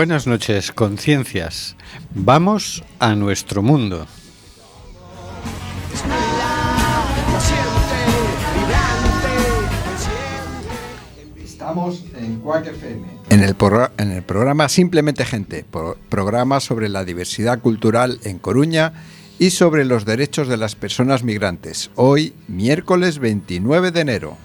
[0.00, 1.76] Buenas noches, conciencias.
[2.14, 4.06] Vamos a nuestro mundo.
[11.42, 13.06] Estamos en Quack FM.
[13.30, 18.38] En el, porra- en el programa Simplemente Gente, pro- programa sobre la diversidad cultural en
[18.38, 18.92] Coruña
[19.38, 21.90] y sobre los derechos de las personas migrantes.
[21.96, 24.36] Hoy, miércoles 29 de enero.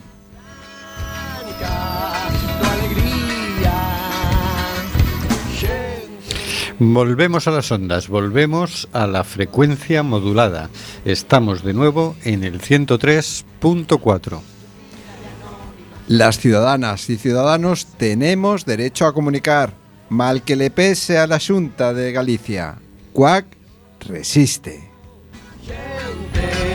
[6.79, 10.69] Volvemos a las ondas, volvemos a la frecuencia modulada.
[11.05, 14.41] Estamos de nuevo en el 103.4.
[16.09, 19.73] Las ciudadanas y ciudadanos tenemos derecho a comunicar,
[20.09, 22.75] mal que le pese a la Junta de Galicia.
[23.13, 23.45] Quack
[24.01, 24.83] resiste.
[26.33, 26.74] Te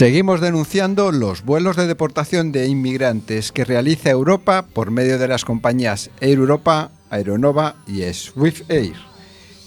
[0.00, 5.44] Seguimos denunciando los vuelos de deportación de inmigrantes que realiza Europa por medio de las
[5.44, 8.94] compañías Air Europa, Aeronova y Swift Air.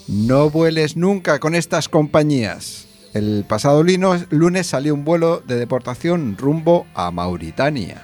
[0.08, 2.88] No vueles nunca con estas compañías.
[3.14, 8.02] El pasado lunes salió un vuelo de deportación rumbo a Mauritania.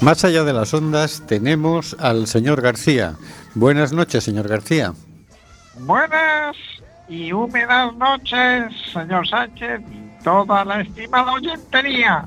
[0.00, 3.14] Más allá de las ondas tenemos al señor García.
[3.54, 4.92] Buenas noches, señor García.
[5.80, 6.56] Buenas
[7.08, 12.26] y húmedas noches, señor Sánchez y toda la estimada oyentería.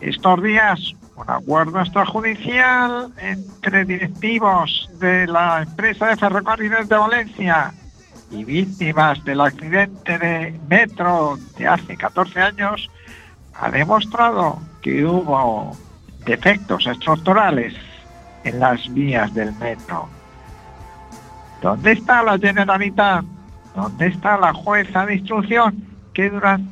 [0.00, 7.74] Estos días, un acuerdo extrajudicial entre directivos de la empresa de ferrocarriles de Valencia
[8.30, 12.90] y víctimas del accidente de metro de hace 14 años
[13.52, 15.76] ha demostrado que hubo
[16.26, 17.74] defectos estructurales
[18.44, 20.08] en las vías del metro.
[21.62, 23.24] ¿Dónde está la Generalitat?
[23.74, 26.70] ¿Dónde está la jueza de instrucción que durante,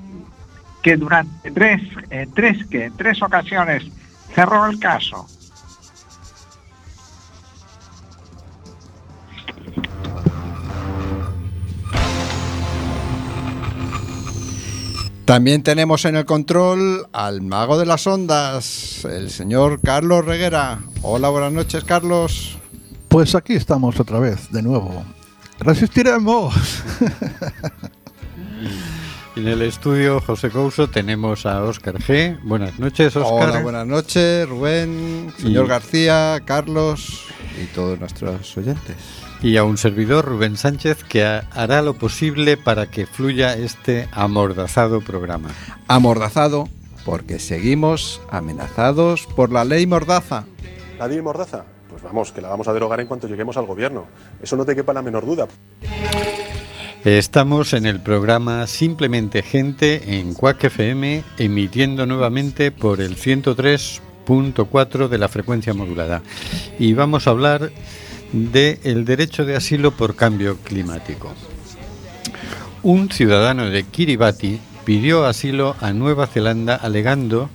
[0.82, 3.84] que durante tres, en tres, que en tres ocasiones
[4.34, 5.26] cerró el caso?
[15.24, 20.80] También tenemos en el control al mago de las ondas, el señor Carlos Reguera.
[21.00, 22.58] Hola, buenas noches, Carlos.
[23.08, 25.04] Pues aquí estamos otra vez, de nuevo.
[25.60, 26.54] Resistiremos.
[29.36, 32.38] En el estudio José Couso tenemos a Óscar G.
[32.44, 33.48] Buenas noches, Óscar.
[33.50, 37.24] Hola, buenas noches, Rubén, señor Y- García, Carlos
[37.60, 38.94] y todos nuestros oyentes.
[39.42, 44.08] Y a un servidor, Rubén Sánchez, que ha- hará lo posible para que fluya este
[44.12, 45.50] amordazado programa.
[45.86, 46.68] Amordazado
[47.04, 50.44] porque seguimos amenazados por la ley Mordaza.
[50.98, 51.64] ¿La ley Mordaza?
[51.90, 54.06] Pues vamos, que la vamos a derogar en cuanto lleguemos al gobierno.
[54.42, 55.46] Eso no te quepa la menor duda.
[57.04, 65.18] Estamos en el programa Simplemente Gente en Cuac FM, emitiendo nuevamente por el 103.4 de
[65.18, 66.22] la frecuencia modulada.
[66.78, 67.70] Y vamos a hablar
[68.34, 71.32] del el derecho de asilo por cambio climático.
[72.82, 77.48] Un ciudadano de Kiribati pidió asilo a Nueva Zelanda alegando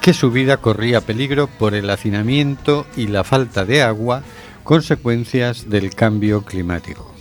[0.00, 4.22] que su vida corría peligro por el hacinamiento y la falta de agua,
[4.62, 7.14] consecuencias del cambio climático.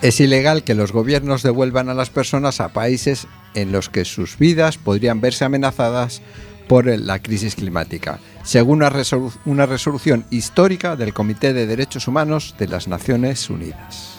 [0.00, 4.38] Es ilegal que los gobiernos devuelvan a las personas a países en los que sus
[4.38, 6.22] vidas podrían verse amenazadas
[6.66, 12.54] por la crisis climática, según una, resolu- una resolución histórica del Comité de Derechos Humanos
[12.58, 14.18] de las Naciones Unidas.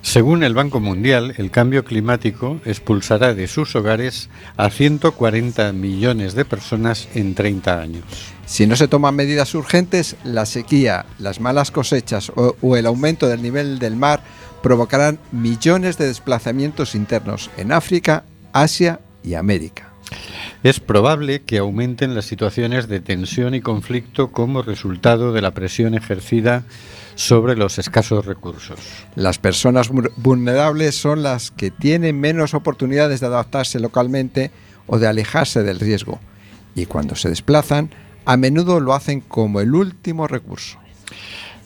[0.00, 6.44] Según el Banco Mundial, el cambio climático expulsará de sus hogares a 140 millones de
[6.44, 8.04] personas en 30 años.
[8.46, 13.26] Si no se toman medidas urgentes, la sequía, las malas cosechas o, o el aumento
[13.28, 14.22] del nivel del mar
[14.62, 19.88] provocarán millones de desplazamientos internos en África, Asia y América.
[20.64, 25.94] Es probable que aumenten las situaciones de tensión y conflicto como resultado de la presión
[25.94, 26.64] ejercida
[27.14, 28.80] sobre los escasos recursos.
[29.14, 34.50] Las personas vu- vulnerables son las que tienen menos oportunidades de adaptarse localmente
[34.88, 36.18] o de alejarse del riesgo,
[36.74, 37.90] y cuando se desplazan,
[38.24, 40.78] a menudo lo hacen como el último recurso.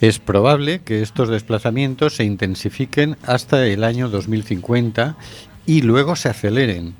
[0.02, 5.16] Es probable que estos desplazamientos se intensifiquen hasta el año 2050
[5.64, 6.94] y luego se aceleren,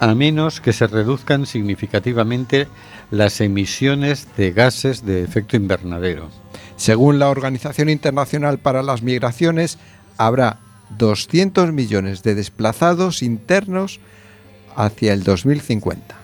[0.00, 2.68] a menos que se reduzcan significativamente
[3.10, 6.30] las emisiones de gases de efecto invernadero.
[6.76, 9.78] Según la Organización Internacional para las Migraciones,
[10.16, 10.58] habrá
[10.96, 14.00] 200 millones de desplazados internos
[14.76, 16.14] hacia el 2050.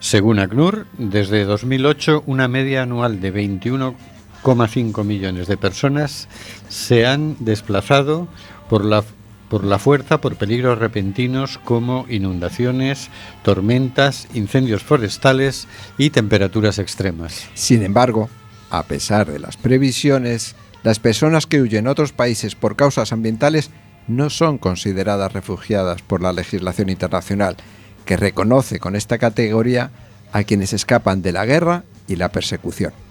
[0.00, 6.28] Según ACNUR, desde 2008 una media anual de 21,5 millones de personas
[6.68, 8.28] se han desplazado
[8.68, 9.04] por la,
[9.48, 13.10] por la fuerza por peligros repentinos como inundaciones,
[13.42, 17.46] tormentas, incendios forestales y temperaturas extremas.
[17.54, 18.28] Sin embargo,
[18.70, 23.70] a pesar de las previsiones, las personas que huyen a otros países por causas ambientales
[24.08, 27.56] no son consideradas refugiadas por la legislación internacional,
[28.04, 29.90] que reconoce con esta categoría
[30.32, 33.05] a quienes escapan de la guerra y la persecución.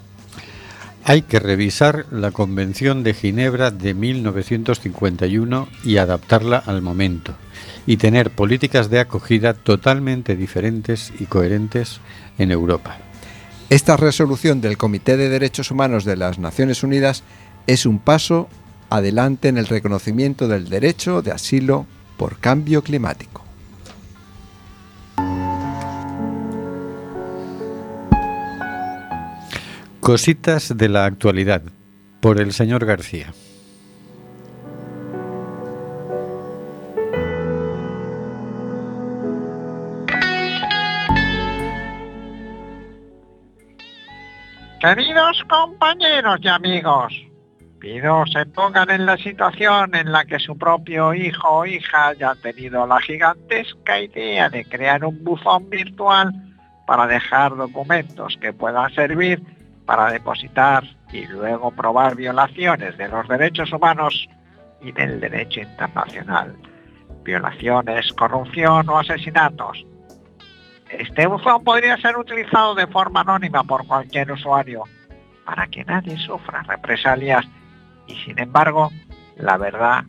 [1.08, 7.36] Hay que revisar la Convención de Ginebra de 1951 y adaptarla al momento,
[7.86, 12.00] y tener políticas de acogida totalmente diferentes y coherentes
[12.40, 12.98] en Europa.
[13.70, 17.22] Esta resolución del Comité de Derechos Humanos de las Naciones Unidas
[17.68, 18.50] es un paso
[18.90, 21.86] adelante en el reconocimiento del derecho de asilo
[22.18, 23.45] por cambio climático.
[30.06, 31.64] Cositas de la actualidad
[32.22, 33.34] por el señor García.
[44.80, 47.14] Queridos compañeros y amigos,
[47.80, 52.36] pido se pongan en la situación en la que su propio hijo o hija haya
[52.44, 56.32] tenido la gigantesca idea de crear un buzón virtual
[56.86, 59.55] para dejar documentos que puedan servir
[59.86, 64.28] para depositar y luego probar violaciones de los derechos humanos
[64.82, 66.56] y del derecho internacional,
[67.24, 69.86] violaciones, corrupción o asesinatos.
[70.90, 74.84] Este buzón podría ser utilizado de forma anónima por cualquier usuario
[75.46, 77.46] para que nadie sufra represalias
[78.08, 78.92] y sin embargo,
[79.38, 80.04] la verdad,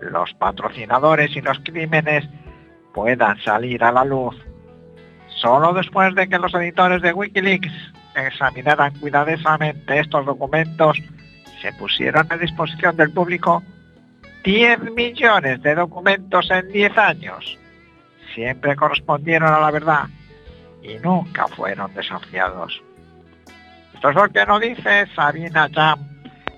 [0.00, 2.28] los patrocinadores y los crímenes
[2.94, 4.36] puedan salir a la luz.
[5.40, 7.72] Solo después de que los editores de Wikileaks
[8.14, 10.98] examinaran cuidadosamente estos documentos,
[11.60, 13.62] se pusieron a disposición del público
[14.44, 17.58] 10 millones de documentos en 10 años.
[18.34, 20.04] Siempre correspondieron a la verdad
[20.82, 22.82] y nunca fueron desafiados.
[23.94, 26.00] Esto es lo que nos dice Sabina Jam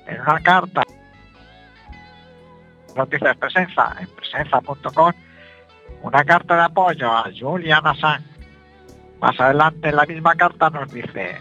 [0.06, 0.82] en una carta.
[2.96, 5.12] Noticias Presenza, en presenza.com,
[6.02, 8.33] una carta de apoyo a Julian Assange.
[9.24, 11.38] Más adelante en la misma carta nos dice,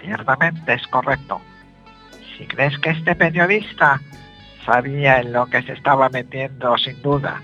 [0.00, 1.42] ciertamente es correcto.
[2.38, 4.00] Si crees que este periodista
[4.64, 7.42] sabía en lo que se estaba metiendo, sin duda.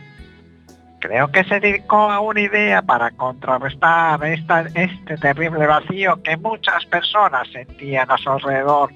[1.00, 6.86] Creo que se dedicó a una idea para contrarrestar esta, este terrible vacío que muchas
[6.86, 8.90] personas sentían a su alrededor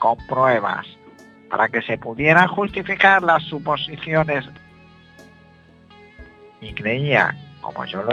[0.00, 0.84] con pruebas,
[1.48, 4.46] para que se pudieran justificar las suposiciones.
[6.60, 8.10] Y creía, como yo lo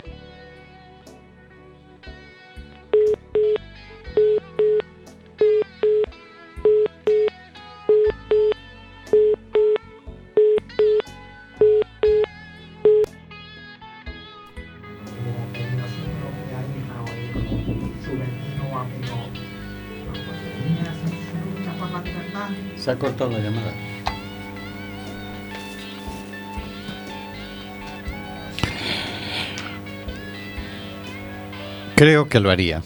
[31.94, 32.82] Creo que lo haría.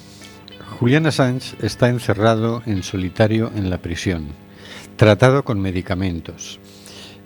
[0.78, 4.26] Julian Assange está encerrado en solitario en la prisión,
[4.96, 6.60] tratado con medicamentos.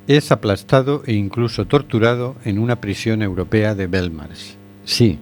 [0.07, 4.55] Es aplastado e incluso torturado en una prisión europea de Belmarsh.
[4.85, 5.19] Sí,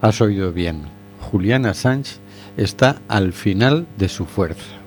[0.00, 0.84] has oído bien.
[1.20, 2.20] Julian Assange
[2.56, 4.77] está al final de su fuerza.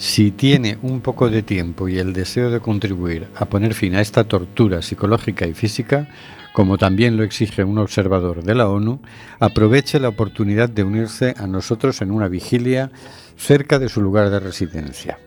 [0.00, 4.00] Si tiene un poco de tiempo y el deseo de contribuir a poner fin a
[4.00, 6.08] esta tortura psicológica y física,
[6.54, 9.00] como también lo exige un observador de la ONU,
[9.40, 12.90] aproveche la oportunidad de unirse a nosotros en una vigilia
[13.36, 15.18] cerca de su lugar de residencia.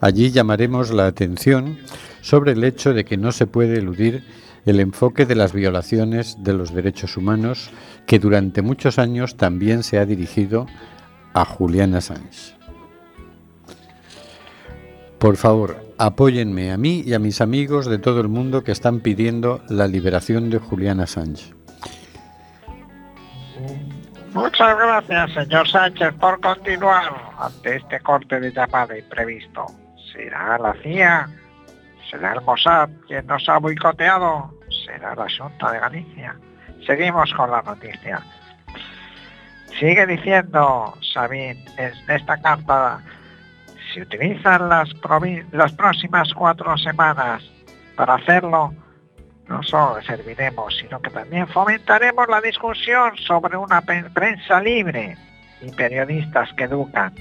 [0.00, 1.80] Allí llamaremos la atención
[2.20, 4.22] sobre el hecho de que no se puede eludir
[4.66, 7.70] el enfoque de las violaciones de los derechos humanos
[8.06, 10.66] que durante muchos años también se ha dirigido
[11.34, 12.59] a Julian Assange.
[15.20, 19.00] Por favor, apóyenme a mí y a mis amigos de todo el mundo que están
[19.00, 21.52] pidiendo la liberación de Julian Assange.
[24.32, 29.66] Muchas gracias, señor Sánchez, por continuar ante este corte de llamada imprevisto.
[30.10, 31.28] ¿Será la CIA?
[32.10, 34.50] ¿Será el Mossad quien nos ha boicoteado?
[34.86, 36.34] ¿Será la Junta de Galicia?
[36.86, 38.22] Seguimos con la noticia.
[39.78, 43.02] Sigue diciendo, Sabine, en esta carta,
[43.92, 47.42] si utilizan las, próximas cuatro semanas
[47.96, 48.72] para hacerlo,
[49.48, 55.16] no solo serviremos, sino que también fomentaremos la discusión sobre una prensa libre
[55.60, 57.14] y periodistas que educan.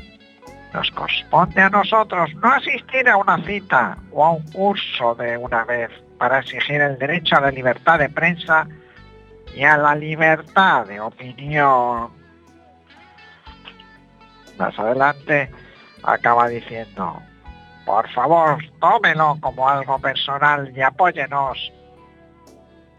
[0.73, 5.65] Nos corresponde a nosotros no asistir a una cita o a un curso de una
[5.65, 8.67] vez para exigir el derecho a la libertad de prensa
[9.55, 12.11] y a la libertad de opinión.
[14.59, 15.49] Más adelante
[16.03, 17.21] acaba diciendo,
[17.85, 21.71] por favor, tómelo como algo personal y apóyenos.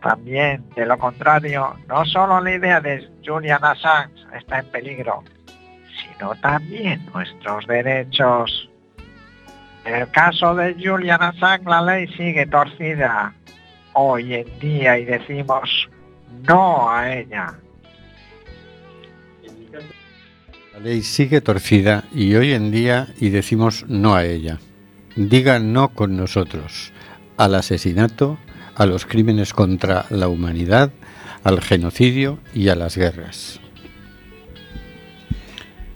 [0.02, 5.22] También, de lo contrario, no solo la idea de Julian Assange está en peligro,
[6.02, 8.70] sino también nuestros derechos.
[9.84, 13.34] En el caso de Julian Assange, la ley sigue torcida
[13.92, 15.88] hoy en día y decimos
[16.48, 17.54] no a ella.
[20.80, 24.60] La ley sigue torcida y hoy en día y decimos no a ella.
[25.14, 26.94] Diga no con nosotros
[27.36, 28.38] al asesinato,
[28.76, 30.90] a los crímenes contra la humanidad,
[31.44, 33.60] al genocidio y a las guerras.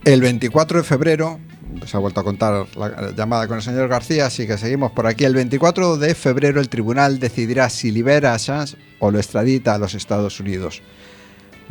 [0.05, 1.41] El 24 de febrero,
[1.87, 5.07] se ha vuelto a contar la llamada con el señor García, así que seguimos por
[5.07, 5.25] aquí.
[5.25, 9.79] El 24 de febrero el tribunal decidirá si libera a Assange o lo extradita a
[9.79, 10.83] los Estados Unidos.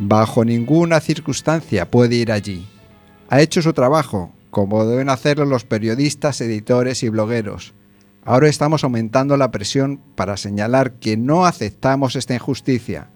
[0.00, 2.66] Bajo ninguna circunstancia puede ir allí.
[3.28, 7.74] Ha hecho su trabajo, como deben hacerlo los periodistas, editores y blogueros.
[8.24, 13.08] Ahora estamos aumentando la presión para señalar que no aceptamos esta injusticia.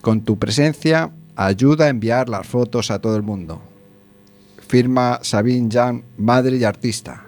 [0.00, 3.62] Con tu presencia, ayuda a enviar las fotos a todo el mundo.
[4.66, 7.26] Firma Sabine Jan, madre y artista.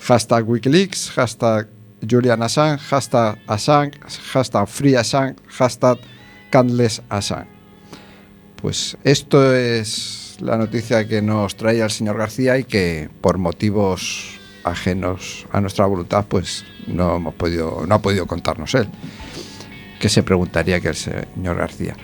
[0.00, 1.68] Hashtag Wikileaks, hashtag
[2.08, 3.98] Julian Assange, hashtag Assange,
[4.32, 5.98] hashtag Free Assange, hashtag
[6.50, 7.48] Candless Assange.
[8.60, 14.38] Pues esto es la noticia que nos traía el señor García y que por motivos
[14.64, 18.88] ajenos a nuestra voluntad pues no hemos podido no ha podido contarnos él
[20.00, 21.96] que se preguntaría que el señor García.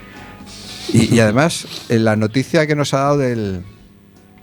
[0.93, 3.63] Y, y además en la noticia que nos ha dado del,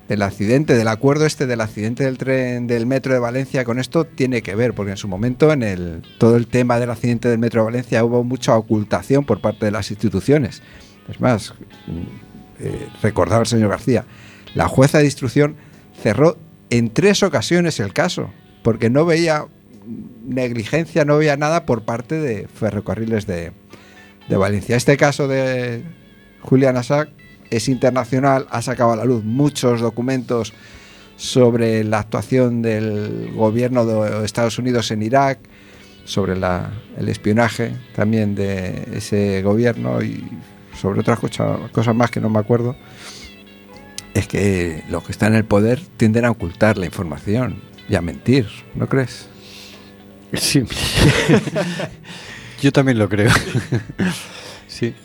[0.07, 4.05] del accidente del acuerdo este del accidente del tren del metro de Valencia con esto
[4.05, 7.39] tiene que ver porque en su momento en el todo el tema del accidente del
[7.39, 10.61] metro de Valencia hubo mucha ocultación por parte de las instituciones.
[11.09, 11.53] Es más
[12.61, 14.05] eh, recordaba el señor García,
[14.55, 15.55] la jueza de instrucción
[16.01, 16.37] cerró
[16.69, 18.29] en tres ocasiones el caso,
[18.63, 19.45] porque no veía
[20.25, 23.51] negligencia, no veía nada por parte de ferrocarriles de,
[24.29, 24.77] Valencia.
[24.77, 25.83] Este caso de
[26.41, 27.11] Julian Assange
[27.49, 30.53] es internacional, ha sacado a la luz muchos documentos
[31.17, 35.39] sobre la actuación del gobierno de Estados Unidos en Irak,
[36.05, 40.23] sobre la- el espionaje también de ese gobierno y
[40.81, 42.75] sobre otras cosa- cosas más que no me acuerdo,
[44.13, 48.01] es que los que están en el poder tienden a ocultar la información y a
[48.01, 49.27] mentir, ¿no crees?
[50.33, 50.63] Sí.
[52.61, 53.31] Yo también lo creo.
[54.67, 54.95] Sí,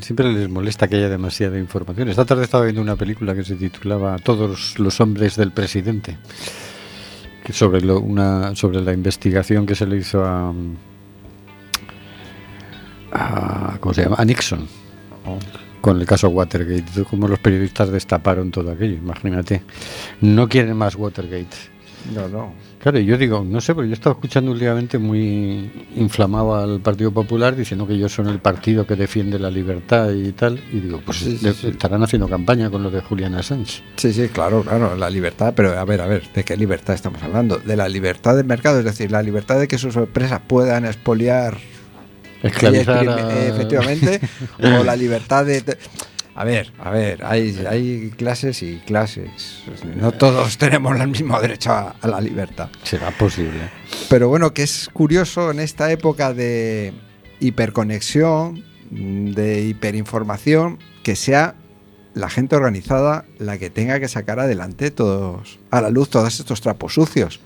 [0.00, 2.08] siempre les molesta que haya demasiada información.
[2.08, 6.18] Esta tarde estaba viendo una película que se titulaba Todos los hombres del presidente,
[7.44, 10.52] que sobre lo- una sobre la investigación que se le hizo a,
[13.12, 14.16] a ¿cómo se llama?
[14.18, 14.66] A Nixon
[15.80, 19.62] con el caso Watergate, cómo los periodistas destaparon todo aquello, imagínate.
[20.20, 21.72] No quieren más Watergate.
[22.14, 22.52] No, no.
[22.80, 27.12] Claro, yo digo, no sé, pero yo he estado escuchando últimamente muy inflamado al Partido
[27.12, 30.58] Popular diciendo que ellos son el partido que defiende la libertad y tal.
[30.72, 31.68] Y digo, pues Sí, sí, de- sí.
[31.68, 33.82] estarán haciendo campaña con lo de Julian Assange.
[33.94, 37.22] Sí, sí, claro, claro, la libertad, pero a ver, a ver, ¿de qué libertad estamos
[37.22, 37.58] hablando?
[37.58, 41.56] De la libertad del mercado, es decir, la libertad de que sus empresas puedan expoliar
[42.42, 44.20] Esclavizar a- efectivamente,
[44.58, 45.62] o la libertad de...
[46.34, 49.62] A ver, a ver, hay, hay clases y clases.
[49.96, 52.70] No todos tenemos el mismo derecho a, a la libertad.
[52.84, 53.68] Será posible.
[54.08, 56.94] Pero bueno, que es curioso en esta época de
[57.38, 61.54] hiperconexión, de hiperinformación, que sea
[62.14, 66.60] la gente organizada la que tenga que sacar adelante todos a la luz todos estos
[66.60, 67.40] trapos sucios.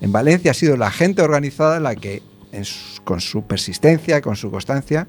[0.00, 2.22] En Valencia ha sido la gente organizada la que,
[3.04, 5.06] con su persistencia, con su constancia,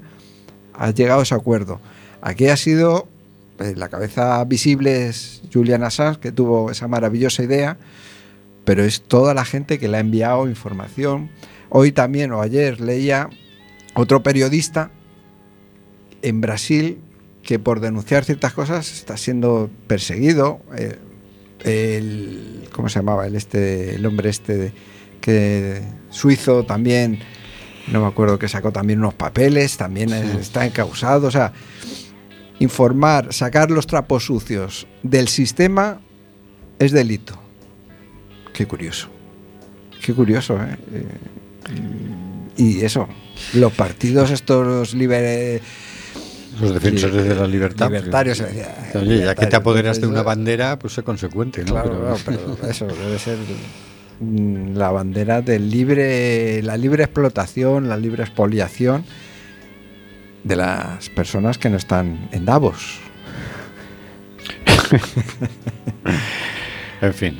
[0.74, 1.80] ha llegado a ese acuerdo.
[2.20, 3.08] Aquí ha sido
[3.58, 7.78] eh, la cabeza visible es Julian Assange, que tuvo esa maravillosa idea,
[8.64, 11.30] pero es toda la gente que le ha enviado información.
[11.70, 13.30] Hoy también o ayer leía
[13.94, 14.90] otro periodista
[16.22, 16.98] en Brasil
[17.42, 20.60] que por denunciar ciertas cosas está siendo perseguido.
[20.76, 20.98] eh,
[21.64, 23.26] el, ¿Cómo se llamaba?
[23.26, 24.72] El, este, el hombre este
[25.20, 27.18] que suizo también,
[27.92, 31.28] no me acuerdo que sacó también unos papeles, también es- está encausado.
[31.28, 31.52] O sea,
[32.58, 36.00] informar, sacar los trapos sucios del sistema
[36.78, 37.38] es delito.
[38.52, 39.08] Qué curioso.
[40.04, 40.76] Qué curioso, ¿eh?
[40.92, 41.04] Eh,
[42.58, 43.06] Y eso,
[43.54, 45.60] los partidos estos libres...
[46.58, 47.88] Los defensores de la libertad.
[47.88, 48.38] Libertarios.
[48.38, 51.72] se decía, Oye, ya que te apoderas de una bandera, pues sé consecuente, ¿no?
[51.72, 53.36] Claro, Pero- eso debe ser
[54.20, 59.04] la bandera del libre, la libre explotación, la libre expoliación
[60.44, 63.00] de las personas que no están en Davos.
[67.02, 67.38] En fin.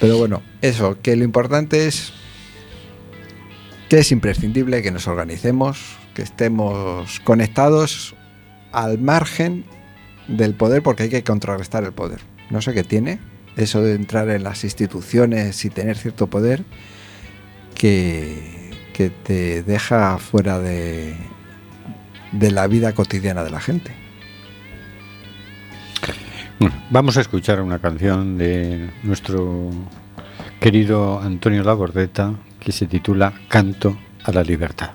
[0.00, 2.12] Pero bueno, eso, que lo importante es
[3.88, 8.14] que es imprescindible que nos organicemos, que estemos conectados
[8.72, 9.64] al margen
[10.28, 12.20] del poder, porque hay que contrarrestar el poder.
[12.50, 13.20] No sé qué tiene
[13.56, 16.64] eso de entrar en las instituciones y tener cierto poder
[17.74, 21.16] que, que te deja fuera de,
[22.32, 23.92] de la vida cotidiana de la gente.
[26.58, 29.70] Bueno, vamos a escuchar una canción de nuestro
[30.60, 34.90] querido Antonio Labordeta que se titula Canto a la Libertad.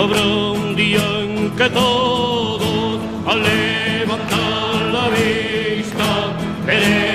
[0.00, 7.07] Habrá un día en que todos, al levantar la vista, veremos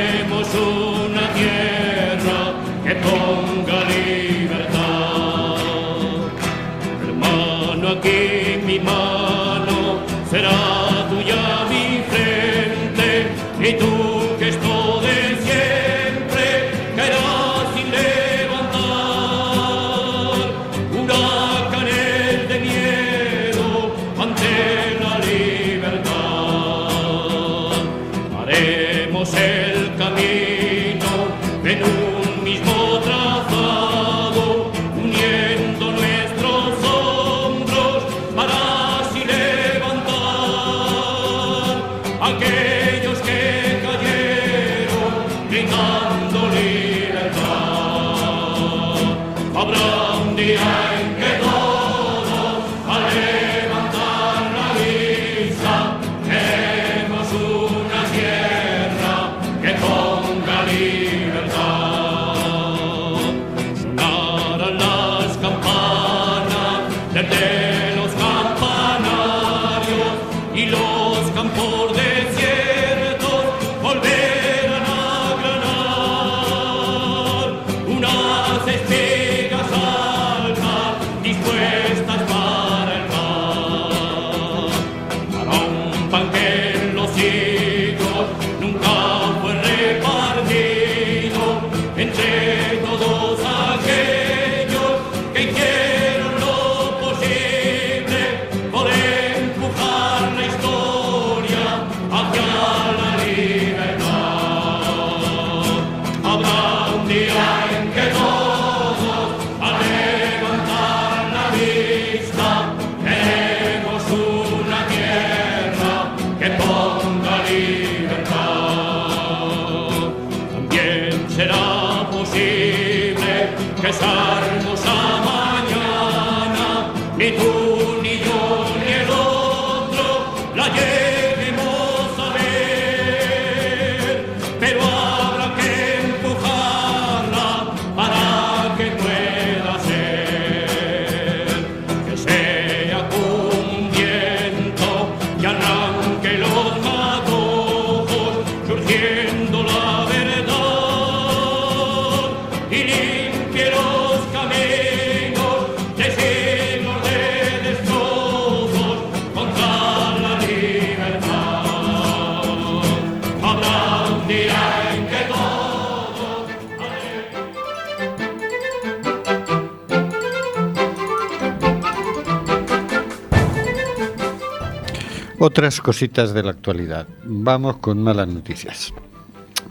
[175.45, 177.05] Otras cositas de la actualidad.
[177.25, 178.93] Vamos con malas noticias.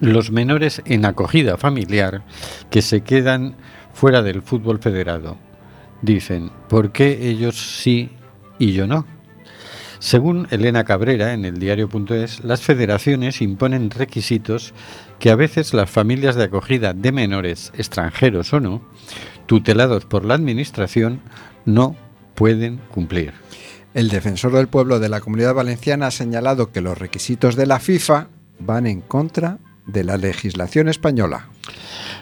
[0.01, 2.21] Los menores en acogida familiar
[2.69, 3.57] que se quedan
[3.95, 5.39] fuera del fútbol federado.
[6.03, 8.11] Dicen, ¿por qué ellos sí
[8.59, 9.07] y yo no?
[9.99, 14.75] Según Elena Cabrera en el diario.es, las federaciones imponen requisitos
[15.19, 18.83] que a veces las familias de acogida de menores, extranjeros o no,
[19.47, 21.23] tutelados por la administración,
[21.65, 21.97] no
[22.35, 23.33] pueden cumplir.
[23.95, 27.79] El defensor del pueblo de la Comunidad Valenciana ha señalado que los requisitos de la
[27.79, 28.29] FIFA
[28.59, 31.49] van en contra de la legislación española.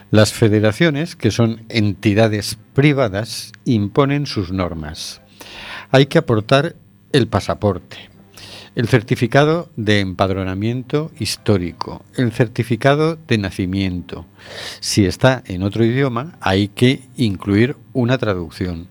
[0.09, 5.21] Las federaciones, que son entidades privadas, imponen sus normas.
[5.91, 6.75] Hay que aportar
[7.13, 8.09] el pasaporte,
[8.75, 14.25] el certificado de empadronamiento histórico, el certificado de nacimiento.
[14.81, 18.87] Si está en otro idioma, hay que incluir una traducción.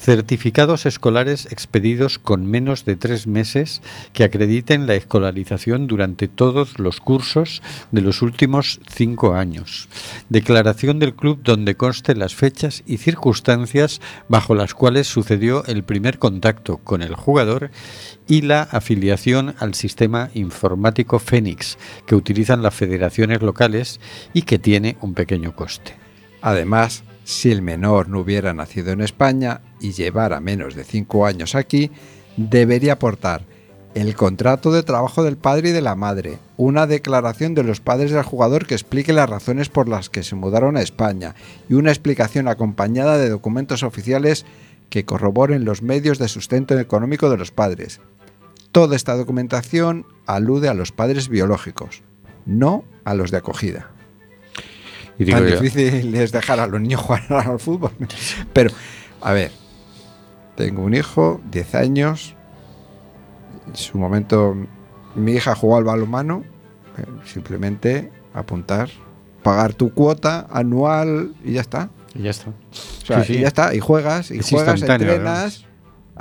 [0.00, 3.82] Certificados escolares expedidos con menos de tres meses
[4.12, 9.88] que acrediten la escolarización durante todos los cursos de los últimos cinco años.
[10.28, 16.20] Declaración del club donde conste las fechas y circunstancias bajo las cuales sucedió el primer
[16.20, 17.72] contacto con el jugador
[18.28, 23.98] y la afiliación al sistema informático Fénix que utilizan las federaciones locales
[24.32, 25.96] y que tiene un pequeño coste.
[26.40, 31.54] Además, si el menor no hubiera nacido en España y llevara menos de 5 años
[31.54, 31.90] aquí,
[32.38, 33.44] debería aportar
[33.94, 38.12] el contrato de trabajo del padre y de la madre, una declaración de los padres
[38.12, 41.34] del jugador que explique las razones por las que se mudaron a España
[41.68, 44.46] y una explicación acompañada de documentos oficiales
[44.88, 48.00] que corroboren los medios de sustento económico de los padres.
[48.72, 52.02] Toda esta documentación alude a los padres biológicos,
[52.46, 53.90] no a los de acogida.
[55.18, 57.90] Y digo Tan yo, difícil es dejar a los niños jugar al fútbol.
[58.52, 58.70] Pero,
[59.20, 59.50] a ver,
[60.56, 62.34] tengo un hijo, 10 años.
[63.66, 64.56] En su momento,
[65.14, 66.44] mi hija jugó al balonmano.
[66.96, 68.88] eh, Simplemente apuntar,
[69.42, 71.90] pagar tu cuota anual y ya está.
[72.14, 72.50] y ya está.
[72.50, 73.38] O sea, Sí, sí.
[73.38, 73.74] y ya está.
[73.74, 75.64] Y juegas, y Es juegas, entrenas.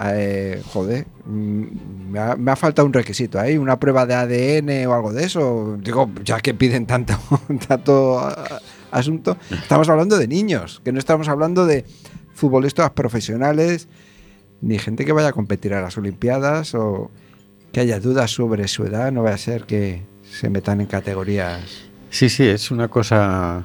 [0.03, 1.63] eh, joder, mm,
[2.11, 5.23] me ha, me ha faltado un requisito ahí, una prueba de ADN o algo de
[5.23, 5.77] eso.
[5.81, 7.13] Digo, ya que piden tanto,
[7.67, 8.19] tanto
[8.91, 11.85] asunto, estamos hablando de niños, que no estamos hablando de
[12.33, 13.87] futbolistas profesionales,
[14.61, 17.11] ni gente que vaya a competir a las Olimpiadas o
[17.71, 21.89] que haya dudas sobre su edad, no vaya a ser que se metan en categorías.
[22.09, 23.63] Sí, sí, es una cosa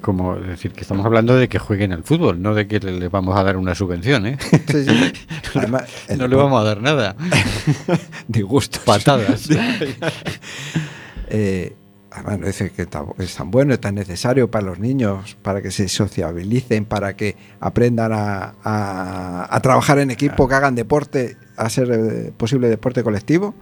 [0.00, 3.08] como decir que estamos hablando de que jueguen al fútbol, no de que le le
[3.08, 4.38] vamos a dar una subvención, ¿eh?
[4.68, 5.12] Sí, sí.
[5.54, 7.16] Además, el no le vamos a dar nada.
[8.28, 8.82] disgustos.
[8.84, 9.48] Patadas.
[11.28, 11.74] Eh,
[12.16, 15.88] además, dice que es tan bueno, es tan necesario para los niños, para que se
[15.88, 21.90] sociabilicen, para que aprendan a, a- a trabajar en equipo, que hagan deporte, a ser
[21.92, 23.54] eh, posible deporte colectivo.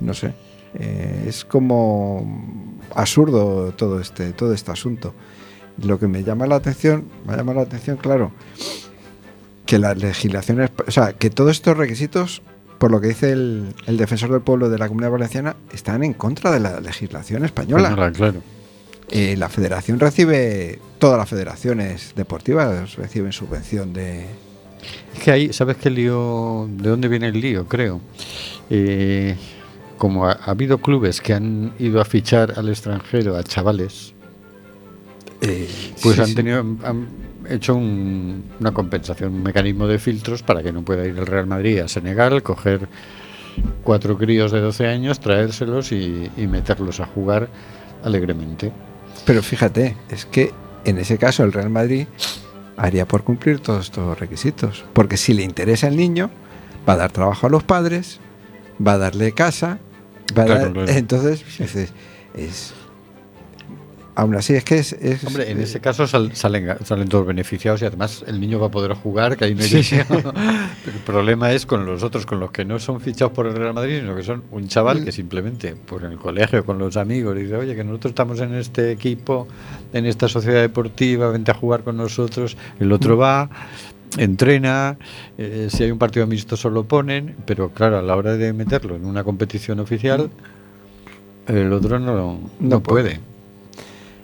[0.00, 0.32] No sé.
[0.74, 5.14] Eh, es como absurdo todo este, todo este asunto.
[5.82, 8.32] Lo que me llama la atención, me llama la atención, claro,
[9.66, 12.42] que las legislaciones, o sea, que todos estos requisitos,
[12.80, 16.14] por lo que dice el, el defensor del pueblo de la Comunidad Valenciana, están en
[16.14, 17.90] contra de la legislación española.
[17.90, 18.42] Española, claro.
[19.10, 24.24] Eh, la federación recibe, todas las federaciones deportivas reciben subvención de...
[25.14, 26.70] Es que ahí, ¿sabes qué lío?
[26.70, 27.66] ¿De dónde viene el lío?
[27.66, 28.00] Creo.
[28.70, 29.36] Eh,
[29.98, 34.14] como ha, ha habido clubes que han ido a fichar al extranjero a chavales,
[35.42, 35.68] eh,
[36.02, 36.34] pues sí, han sí.
[36.34, 37.08] tenido han
[37.48, 41.46] hecho un- una compensación, un mecanismo de filtros para que no pueda ir el Real
[41.46, 42.88] Madrid a Senegal, coger
[43.82, 47.48] cuatro críos de 12 años, traérselos y, y meterlos a jugar
[48.04, 48.72] alegremente.
[49.26, 50.52] Pero fíjate, es que
[50.84, 52.06] en ese caso el Real Madrid
[52.76, 54.84] haría por cumplir todos estos requisitos.
[54.92, 56.30] Porque si le interesa el niño,
[56.88, 58.20] va a dar trabajo a los padres,
[58.84, 59.78] va a darle casa,
[60.36, 60.90] va a Claro, dar- claro.
[60.96, 61.92] entonces dices,
[62.34, 62.72] es
[64.20, 67.26] aún así es que es, es- Hombre, en eh, ese caso sal- salen, salen todos
[67.26, 69.96] beneficiados y además el niño va a poder jugar, que ahí no hay Sí.
[70.86, 73.74] El problema es con los otros, con los que no son fichados por el Real
[73.74, 77.56] Madrid, sino que son un chaval que simplemente, por el colegio, con los amigos, dice,
[77.56, 79.48] oye, que nosotros estamos en este equipo,
[79.92, 82.56] en esta sociedad deportiva, vente a jugar con nosotros.
[82.78, 83.48] El otro va,
[84.18, 84.96] entrena,
[85.38, 88.96] eh, si hay un partido amistoso lo ponen, pero claro, a la hora de meterlo
[88.96, 90.30] en una competición oficial,
[91.46, 93.20] el otro no, no, No puede.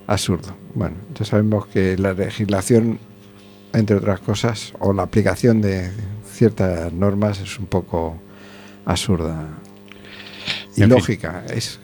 [0.07, 0.55] Absurdo.
[0.75, 2.99] Bueno, ya sabemos que la legislación,
[3.73, 5.91] entre otras cosas, o la aplicación de
[6.31, 8.17] ciertas normas es un poco
[8.85, 9.49] absurda.
[10.69, 10.85] En fin.
[10.85, 11.81] Ilógica, es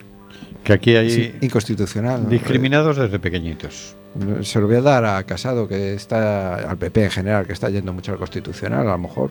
[0.64, 2.28] Que aquí hay sí, inconstitucional.
[2.28, 3.96] discriminados desde pequeñitos.
[4.42, 7.70] Se lo voy a dar a Casado, que está, al PP en general, que está
[7.70, 9.30] yendo mucho al constitucional, a lo mejor.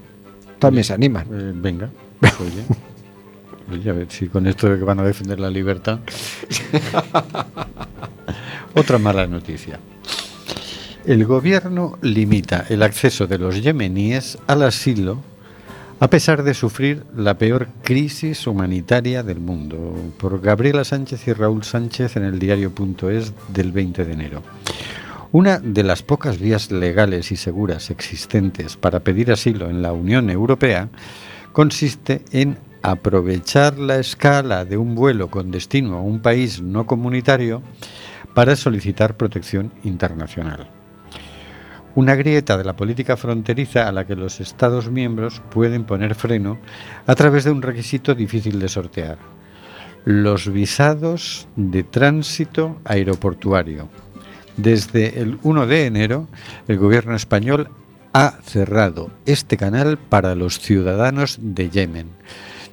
[0.58, 1.28] También se animan.
[1.32, 1.90] Eh, venga,
[2.22, 2.64] oye.
[3.72, 6.00] Oye, a ver si con esto de que van a defender la libertad.
[8.76, 9.80] Otra mala noticia.
[11.06, 15.24] El gobierno limita el acceso de los yemeníes al asilo
[16.02, 21.64] a pesar de sufrir la peor crisis humanitaria del mundo, por Gabriela Sánchez y Raúl
[21.64, 24.42] Sánchez en el diario.es del 20 de enero.
[25.32, 30.32] Una de las pocas vías legales y seguras existentes para pedir asilo en la Unión
[30.32, 30.90] Europea
[31.54, 37.62] consiste en aprovechar la escala de un vuelo con destino a un país no comunitario
[38.34, 40.70] para solicitar protección internacional.
[41.94, 46.58] Una grieta de la política fronteriza a la que los Estados miembros pueden poner freno
[47.06, 49.18] a través de un requisito difícil de sortear.
[50.06, 53.90] Los visados de tránsito aeroportuario.
[54.56, 56.28] Desde el 1 de enero,
[56.68, 57.70] el gobierno español
[58.14, 62.10] ha cerrado este canal para los ciudadanos de Yemen,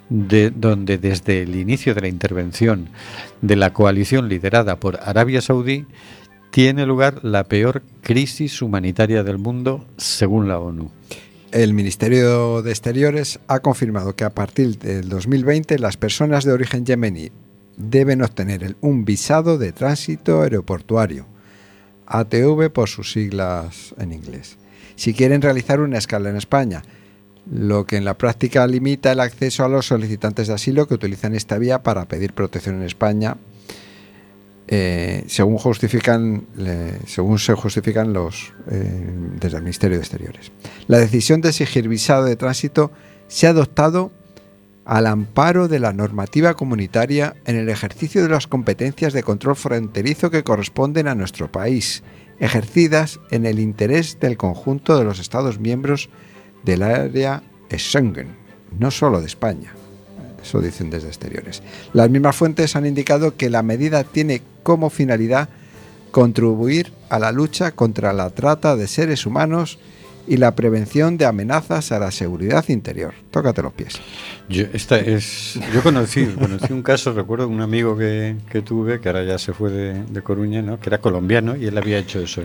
[0.09, 2.89] de donde desde el inicio de la intervención
[3.43, 5.87] de la coalición liderada por Arabia Saudí
[6.51, 10.91] tiene lugar la peor crisis humanitaria del mundo según la ONU.
[11.53, 16.85] El Ministerio de Exteriores ha confirmado que a partir del 2020 las personas de origen
[16.85, 17.31] yemení
[17.77, 21.27] deben obtener un visado de tránsito aeroportuario,
[22.07, 24.59] ATV por sus siglas en inglés,
[24.97, 26.83] si quieren realizar una escala en España,
[27.51, 31.35] lo que en la práctica limita el acceso a los solicitantes de asilo que utilizan
[31.35, 33.37] esta vía para pedir protección en España
[34.71, 36.45] eh, según justifican
[37.07, 40.53] según se justifican los eh, desde el Ministerio de Exteriores.
[40.89, 42.93] La decisión de exigir visado de tránsito
[43.29, 44.13] se ha adoptado
[44.85, 50.31] al amparo de la normativa comunitaria en el ejercicio de las competencias de control fronterizo
[50.31, 52.03] que corresponden a nuestro país,
[52.39, 56.11] ejercidas en el interés del conjunto de los Estados miembros
[56.69, 57.43] del área
[57.75, 58.29] Schengen,
[58.79, 59.73] no solo de España.
[60.43, 61.63] Eso dicen desde exteriores.
[61.95, 65.49] Las mismas fuentes han indicado que la medida tiene como finalidad
[66.11, 69.79] contribuir a la lucha contra la trata de seres humanos
[70.27, 73.15] y la prevención de amenazas a la seguridad interior.
[73.31, 73.99] Tócate los pies.
[74.51, 74.67] Yo,
[75.83, 76.29] conocí,
[76.69, 80.23] un caso, recuerdo un amigo que, que tuve, que ahora ya se fue de, de
[80.23, 80.79] Coruña, ¿no?
[80.79, 82.43] que era colombiano y él había hecho eso.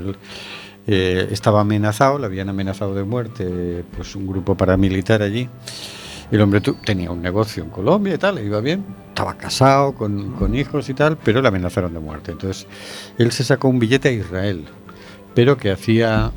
[0.88, 5.50] Eh, estaba amenazado, le habían amenazado de muerte pues un grupo paramilitar allí.
[6.32, 10.32] El hombre tenía un negocio en Colombia y tal, le iba bien, estaba casado, con,
[10.34, 12.32] con hijos y tal, pero le amenazaron de muerte.
[12.32, 12.66] Entonces,
[13.18, 14.66] él se sacó un billete a Israel,
[15.36, 16.32] pero que hacía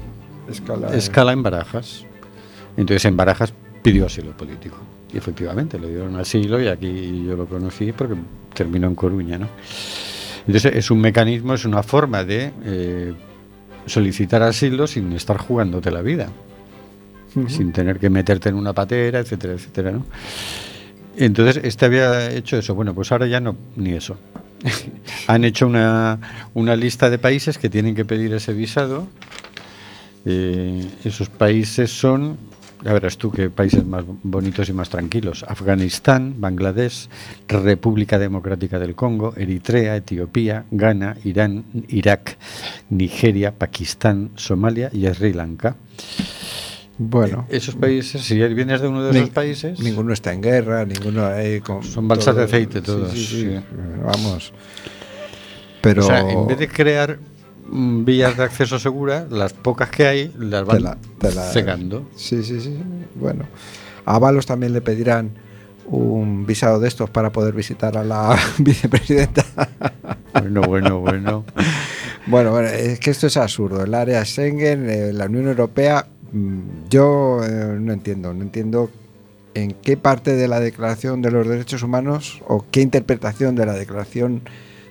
[0.49, 2.05] Escala, escala en Barajas.
[2.77, 4.77] Entonces en Barajas pidió asilo político.
[5.13, 8.15] Y efectivamente le dieron asilo y aquí yo lo conocí porque
[8.55, 9.39] terminó en Coruña.
[9.39, 9.49] ¿no?
[10.47, 13.15] Entonces es un mecanismo, es una forma de eh,
[13.87, 16.29] solicitar asilo sin estar jugándote la vida,
[17.49, 19.93] sin tener que meterte en una patera, etcétera, etcétera.
[19.93, 20.05] ¿no?
[21.17, 22.75] Entonces este había hecho eso.
[22.75, 24.19] Bueno, pues ahora ya no, ni eso.
[25.27, 29.07] Han hecho una, una lista de países que tienen que pedir ese visado
[30.29, 32.37] eh, esos países son,
[32.85, 35.45] ya verás tú qué países más bonitos y más tranquilos.
[35.49, 37.09] Afganistán, Bangladesh,
[37.49, 42.37] República Democrática del Congo, Eritrea, Etiopía, Ghana, Irán, Irak,
[42.91, 45.77] Nigeria, Pakistán, Somalia y Sri Lanka.
[46.99, 50.85] Bueno, Eh, Esos países, si vienes de uno de esos países, ninguno está en guerra,
[50.87, 51.29] ninguno
[51.63, 53.61] con Son balsas de aceite todos, Sí, sí.
[54.03, 54.53] Vamos.
[55.83, 57.19] Pero o sea, en vez de crear
[57.71, 62.09] vías de acceso segura, las pocas que hay las van te la- te la- secando.
[62.17, 62.77] Sí, sí, sí.
[63.15, 63.45] Bueno,
[64.05, 65.31] a Balos también le pedirán
[65.87, 69.45] un visado de estos para poder visitar a la vicepresidenta.
[70.33, 71.45] Bueno, bueno, bueno.
[72.29, 73.85] Bueno, bueno, es que esto es absurdo.
[73.85, 76.59] El área Schengen, eh, la Unión Europea, mm,
[76.91, 78.91] yo eh, no entiendo, no entiendo
[79.55, 83.75] en qué parte de la Declaración de los Derechos Humanos o qué interpretación de la
[83.75, 84.43] Declaración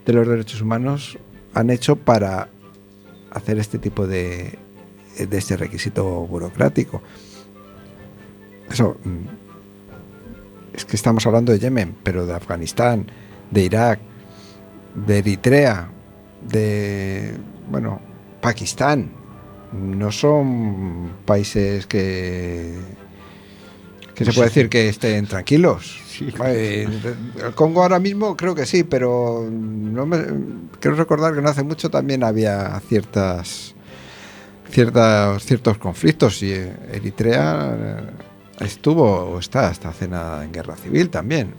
[0.06, 1.18] de los Derechos Humanos
[1.54, 2.48] han hecho para
[3.36, 4.58] hacer este tipo de,
[5.18, 7.02] de este requisito burocrático.
[8.70, 13.12] Eso, mm, es que estamos hablando de Yemen, pero de Afganistán,
[13.52, 14.00] de Irak,
[14.96, 15.92] de Eritrea,
[16.50, 17.34] de,
[17.70, 18.02] bueno,
[18.42, 19.12] Pakistán.
[19.74, 22.76] No son países que,
[24.14, 26.02] que se puede decir que estén tranquilos.
[26.46, 26.88] Eh,
[27.44, 30.18] El Congo ahora mismo creo que sí, pero no me,
[30.80, 33.74] quiero recordar que no hace mucho también había ciertas,
[34.70, 41.10] ciertas ciertos conflictos y Eritrea eh, estuvo o está hasta hace nada en guerra civil
[41.10, 41.54] también.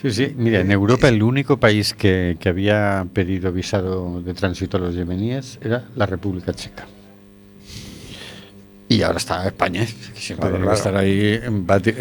[0.00, 0.34] Sí, sí.
[0.36, 4.94] Mira, en Europa el único país que, que había pedido visado de tránsito a los
[4.94, 6.86] yemeníes era la República Checa.
[8.88, 10.70] Y ahora está España, que siempre Claro, tiene claro.
[10.70, 11.94] que estar ahí en bati-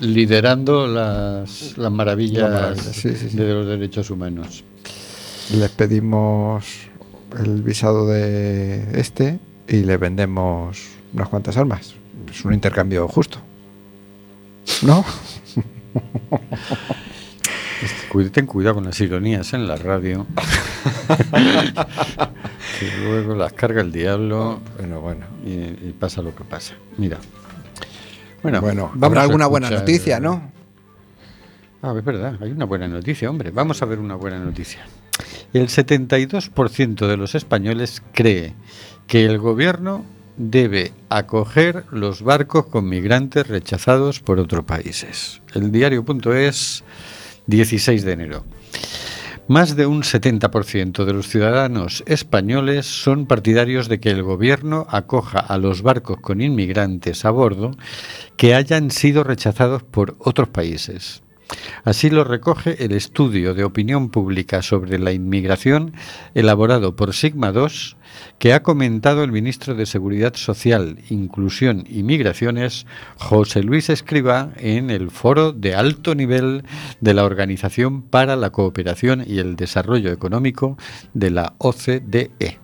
[0.00, 3.36] liderando las, las maravillas Las maravillas, sí, sí, sí.
[3.36, 4.64] de los derechos humanos.
[5.54, 6.64] les pedimos
[7.38, 10.78] el visado de este y le vendemos
[11.12, 11.94] unas cuantas armas.
[12.30, 13.38] Es un intercambio justo.
[14.82, 15.04] ¿no?
[18.32, 20.26] Ten cuidado con las ironías en la radio.
[22.78, 25.26] que luego las carga el diablo Bueno, bueno.
[25.44, 25.50] y,
[25.88, 26.74] y pasa lo que pasa.
[26.98, 27.18] Mira.
[28.42, 30.50] Bueno, Bueno, vamos habrá alguna buena noticia, ¿no?
[31.82, 33.50] Ah, es verdad, hay una buena noticia, hombre.
[33.50, 34.86] Vamos a ver una buena noticia.
[35.52, 38.54] El 72% de los españoles cree
[39.06, 40.04] que el gobierno
[40.36, 45.42] debe acoger los barcos con migrantes rechazados por otros países.
[45.54, 46.84] El diario.es,
[47.46, 48.44] 16 de enero.
[49.48, 55.40] Más de un 70% de los ciudadanos españoles son partidarios de que el gobierno acoja
[55.40, 57.72] a los barcos con inmigrantes a bordo
[58.36, 61.22] que hayan sido rechazados por otros países.
[61.84, 65.94] Así lo recoge el estudio de opinión pública sobre la inmigración
[66.34, 67.96] elaborado por Sigma 2
[68.38, 72.86] que ha comentado el ministro de Seguridad Social, Inclusión y Migraciones,
[73.16, 76.64] José Luis Escriba, en el foro de alto nivel
[77.00, 80.76] de la Organización para la Cooperación y el Desarrollo Económico
[81.14, 82.58] de la OCDE.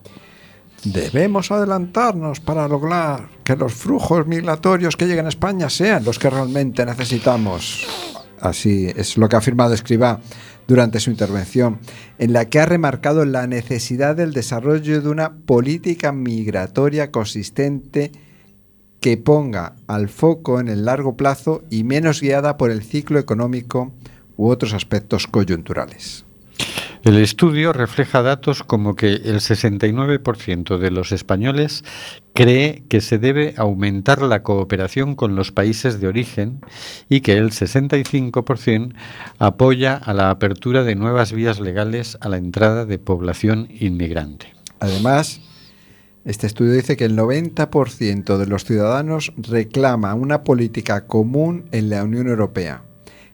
[0.84, 6.30] Debemos adelantarnos para lograr que los flujos migratorios que lleguen a España sean los que
[6.30, 8.15] realmente necesitamos.
[8.40, 10.20] Así es lo que ha afirmado Escribá
[10.66, 11.78] durante su intervención,
[12.18, 18.12] en la que ha remarcado la necesidad del desarrollo de una política migratoria consistente
[19.00, 23.92] que ponga al foco en el largo plazo y menos guiada por el ciclo económico
[24.36, 26.25] u otros aspectos coyunturales.
[27.06, 31.84] El estudio refleja datos como que el 69% de los españoles
[32.34, 36.62] cree que se debe aumentar la cooperación con los países de origen
[37.08, 38.92] y que el 65%
[39.38, 44.52] apoya a la apertura de nuevas vías legales a la entrada de población inmigrante.
[44.80, 45.40] Además,
[46.24, 52.02] este estudio dice que el 90% de los ciudadanos reclama una política común en la
[52.02, 52.82] Unión Europea.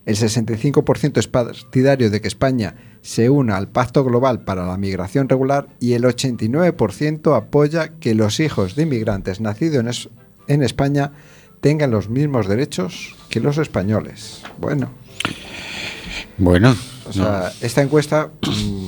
[0.04, 5.28] El 65% es partidario de que España se una al Pacto Global para la Migración
[5.28, 10.08] Regular y el 89% apoya que los hijos de inmigrantes nacidos en, es-
[10.48, 11.12] en España
[11.60, 14.42] tengan los mismos derechos que los españoles.
[14.58, 14.90] Bueno,
[16.38, 16.74] Bueno,
[17.08, 18.86] o sea, esta encuesta, mm,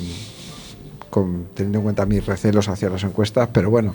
[1.10, 3.94] con- teniendo en cuenta mis recelos hacia las encuestas, pero bueno,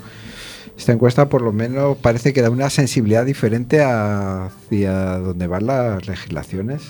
[0.77, 6.07] esta encuesta por lo menos parece que da una sensibilidad diferente hacia donde van las
[6.07, 6.83] legislaciones,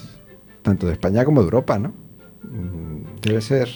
[0.61, 1.93] tanto de España como de Europa, ¿no?
[2.43, 3.69] Mm, Debe ser...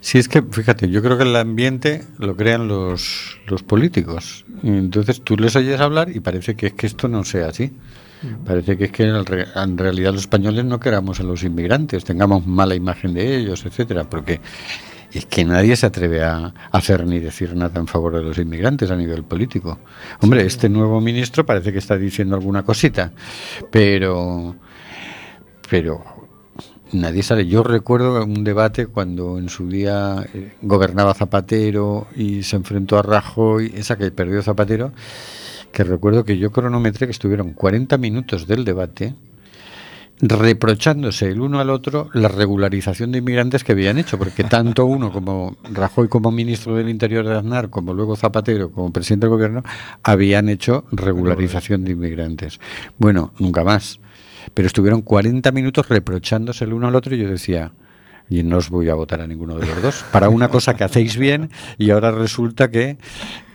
[0.00, 4.44] Si es que, fíjate, yo creo que el ambiente lo crean los, los políticos.
[4.64, 7.72] Y entonces tú les oyes hablar y parece que es que esto no sea así.
[8.44, 12.74] Parece que es que en realidad los españoles no queramos a los inmigrantes, tengamos mala
[12.74, 14.40] imagen de ellos, etcétera, porque
[15.12, 18.90] es que nadie se atreve a hacer ni decir nada en favor de los inmigrantes
[18.90, 19.78] a nivel político.
[20.20, 23.10] Hombre, este nuevo ministro parece que está diciendo alguna cosita,
[23.70, 24.54] pero
[25.70, 26.02] pero
[26.92, 27.46] nadie sale.
[27.46, 33.02] Yo recuerdo un debate cuando en su día eh, gobernaba Zapatero y se enfrentó a
[33.02, 34.92] Rajoy, esa que perdió Zapatero,
[35.72, 39.14] que recuerdo que yo cronometré que estuvieron 40 minutos del debate
[40.22, 45.12] reprochándose el uno al otro la regularización de inmigrantes que habían hecho, porque tanto uno
[45.12, 49.62] como Rajoy como ministro del Interior de Aznar, como luego Zapatero como presidente del gobierno,
[50.02, 52.60] habían hecho regularización de inmigrantes.
[52.98, 54.00] Bueno, nunca más.
[54.54, 57.72] Pero estuvieron 40 minutos reprochándose el uno al otro y yo decía,
[58.30, 60.84] y no os voy a votar a ninguno de los dos, para una cosa que
[60.84, 62.96] hacéis bien y ahora resulta que,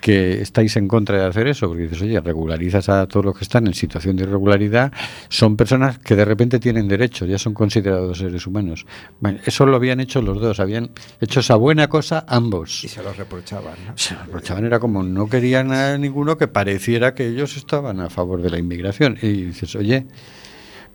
[0.02, 3.46] que estáis en contra de hacer eso, porque dices, oye, regularizas a todos los que
[3.46, 4.92] están en situación de irregularidad,
[5.30, 8.86] son personas que de repente tienen derechos, ya son considerados seres humanos.
[9.22, 10.92] Bueno, eso lo habían hecho los dos, habían
[11.22, 12.84] hecho esa buena cosa ambos.
[12.84, 13.98] Y se los reprochaban, ¿no?
[13.98, 18.10] Se lo reprochaban, era como no querían a ninguno que pareciera que ellos estaban a
[18.10, 19.18] favor de la inmigración.
[19.22, 20.06] Y dices, oye,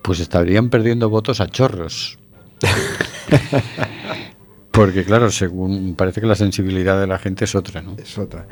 [0.02, 2.18] pues estarían perdiendo votos a chorros.
[4.70, 7.96] Porque claro, según parece que la sensibilidad de la gente es otra, ¿no?
[7.98, 8.46] Es otra.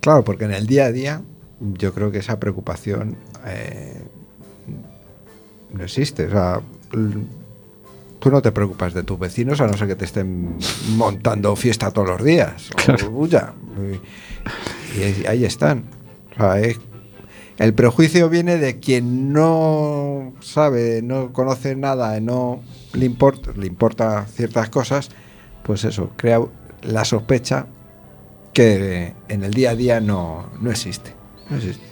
[0.00, 1.22] Claro, porque en el día a día
[1.60, 3.16] yo creo que esa preocupación
[3.46, 4.02] eh,
[5.72, 6.26] no existe.
[6.26, 6.60] O sea,
[8.20, 10.58] tú no te preocupas de tus vecinos a no ser que te estén
[10.96, 12.68] montando fiesta todos los días.
[13.06, 13.54] O bulla.
[14.94, 15.84] Y, y ahí- ahí están.
[16.34, 16.78] O sea, es-
[17.58, 24.26] el prejuicio viene de quien no sabe, no conoce nada, no le importa, le importa
[24.26, 25.10] ciertas cosas,
[25.62, 26.40] pues eso, crea
[26.82, 27.66] la sospecha
[28.52, 31.12] que en el día a día no, no existe.
[31.50, 31.84] No existe.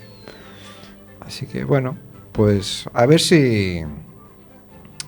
[1.21, 1.97] Así que bueno,
[2.33, 3.83] pues a ver si.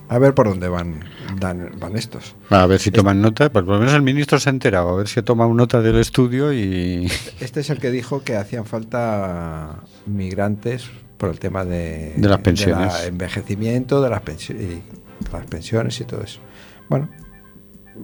[0.07, 1.03] A ver por dónde van,
[1.39, 2.35] dan- van estos.
[2.51, 4.95] A ver si toman nota, pues por lo menos el ministro se ha enterado, a
[4.97, 7.07] ver si ha tomado nota del estudio y...
[7.39, 12.39] Este es el que dijo que hacían falta migrantes por el tema de, De las
[12.39, 12.93] pensiones.
[12.99, 14.81] del envejecimiento, de las, y
[15.31, 16.39] las pensiones y todo eso.
[16.89, 17.09] Bueno,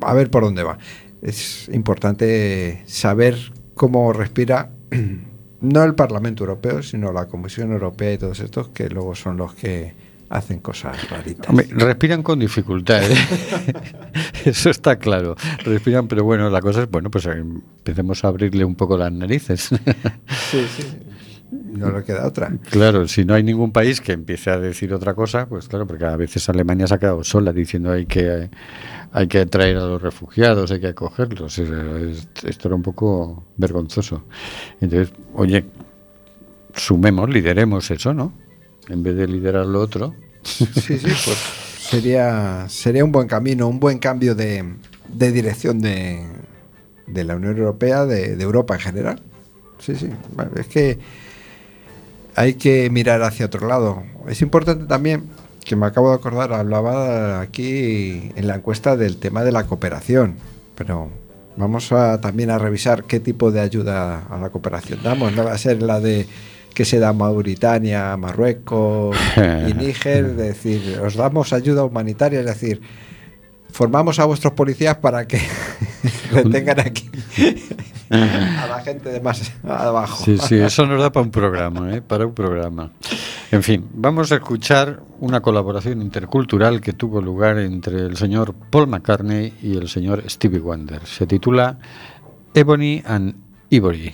[0.02, 0.80] a ver por dónde va.
[1.22, 3.38] Es importante saber
[3.76, 4.72] cómo respira
[5.62, 9.54] no el Parlamento Europeo, sino la Comisión Europea y todos estos que luego son los
[9.54, 9.94] que
[10.32, 11.50] hacen cosas raritas.
[11.50, 13.16] Hombre, respiran con dificultad, ¿eh?
[14.46, 15.36] eso está claro.
[15.64, 19.12] Respiran, pero bueno, la cosa es, bueno, pues eh, empecemos a abrirle un poco las
[19.12, 19.70] narices.
[20.50, 20.84] Sí, sí.
[21.52, 22.50] No le queda otra.
[22.70, 26.06] claro, si no hay ningún país que empiece a decir otra cosa, pues claro, porque
[26.06, 28.50] a veces Alemania se ha quedado sola diciendo hay que
[29.12, 31.58] hay que traer a los refugiados, hay que acogerlos.
[31.60, 34.24] Es- es- Esto era un poco vergonzoso.
[34.80, 35.66] Entonces, oye,
[36.74, 38.32] sumemos, lideremos eso, ¿no?
[38.90, 40.16] En vez de liderar lo otro.
[40.44, 41.38] Sí, sí, pues
[41.80, 44.66] sería, sería un buen camino, un buen cambio de,
[45.08, 46.26] de dirección de,
[47.08, 49.22] de la Unión Europea, de, de Europa en general.
[49.80, 50.10] Sí, sí.
[50.56, 51.00] Es que
[52.36, 54.04] hay que mirar hacia otro lado.
[54.28, 55.26] Es importante también,
[55.64, 60.36] que me acabo de acordar, hablaba aquí en la encuesta del tema de la cooperación,
[60.76, 61.10] pero
[61.56, 65.34] vamos a también a revisar qué tipo de ayuda a la cooperación damos.
[65.34, 66.26] No va a ser la de
[66.74, 69.18] que se da a Mauritania, Marruecos
[69.68, 72.82] y Níger, es decir, os damos ayuda humanitaria, es decir,
[73.70, 75.40] formamos a vuestros policías para que
[76.32, 77.10] retengan aquí
[78.10, 80.24] a la gente de más abajo.
[80.24, 82.02] Sí, sí, eso nos da para un programa, ¿eh?
[82.02, 82.92] para un programa.
[83.52, 88.88] En fin, vamos a escuchar una colaboración intercultural que tuvo lugar entre el señor Paul
[88.88, 91.06] McCartney y el señor Stevie Wonder.
[91.06, 91.78] Se titula
[92.54, 93.36] Ebony and
[93.70, 94.14] Ivory.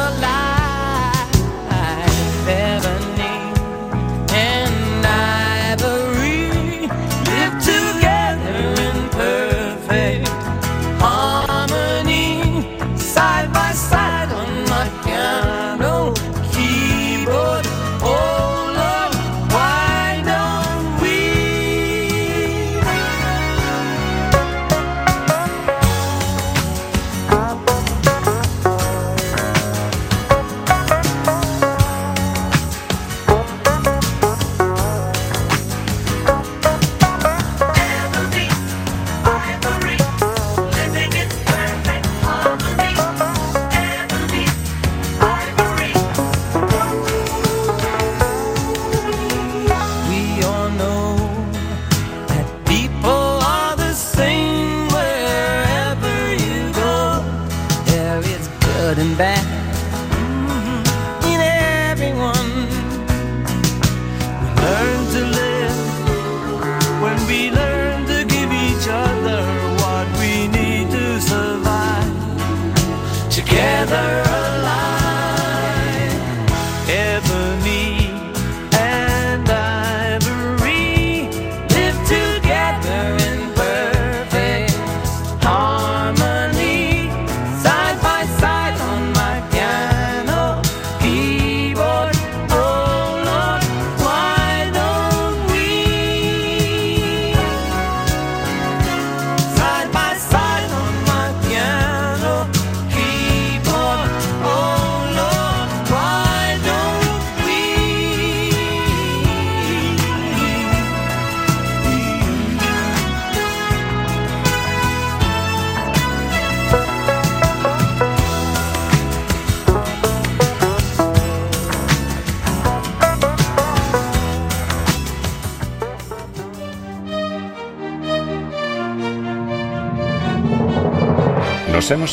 [59.01, 59.60] and bad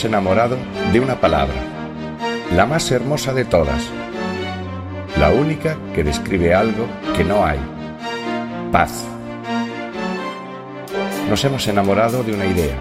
[0.04, 0.56] Enamorado
[0.92, 1.56] de una palabra,
[2.54, 3.82] la más hermosa de todas,
[5.18, 6.86] la única que describe algo
[7.16, 7.58] que no hay,
[8.70, 9.04] paz.
[11.28, 12.78] Nos hemos enamorado de una idea,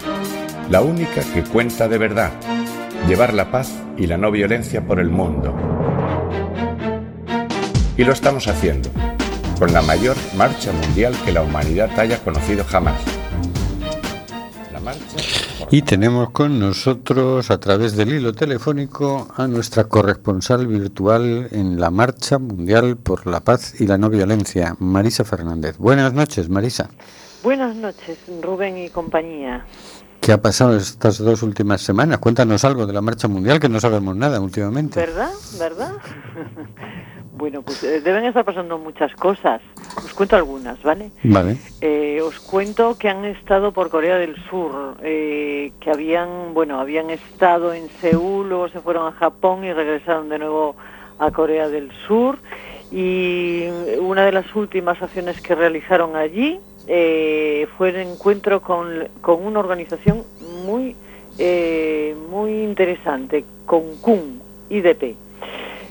[0.70, 2.32] la única que cuenta de verdad,
[3.08, 5.56] llevar la paz y la no violencia por el mundo.
[7.98, 8.90] Y lo estamos haciendo,
[9.58, 13.17] con la mayor marcha mundial que la humanidad haya conocido jamás.
[15.70, 21.92] Y tenemos con nosotros a través del hilo telefónico a nuestra corresponsal virtual en la
[21.92, 25.78] Marcha Mundial por la Paz y la No Violencia, Marisa Fernández.
[25.78, 26.90] Buenas noches, Marisa.
[27.44, 29.66] Buenas noches, Rubén y compañía.
[30.22, 32.20] ¿Qué ha pasado estas dos últimas semanas?
[32.20, 34.98] Cuéntanos algo de la Marcha Mundial, que no sabemos nada últimamente.
[34.98, 35.32] ¿Verdad?
[35.60, 35.92] ¿Verdad?
[37.38, 39.62] bueno, pues eh, deben estar pasando muchas cosas.
[40.04, 41.12] Os cuento algunas, ¿vale?
[41.24, 41.58] Vale.
[41.82, 47.10] Eh, os cuento que han estado por Corea del Sur, eh, que habían, bueno, habían
[47.10, 50.76] estado en Seúl, luego se fueron a Japón y regresaron de nuevo
[51.20, 52.40] a Corea del Sur.
[52.92, 53.66] Y
[54.00, 59.60] una de las últimas acciones que realizaron allí eh, fue el encuentro con, con una
[59.60, 60.24] organización
[60.66, 60.96] muy,
[61.38, 65.16] eh, muy interesante, con CUN, IDP.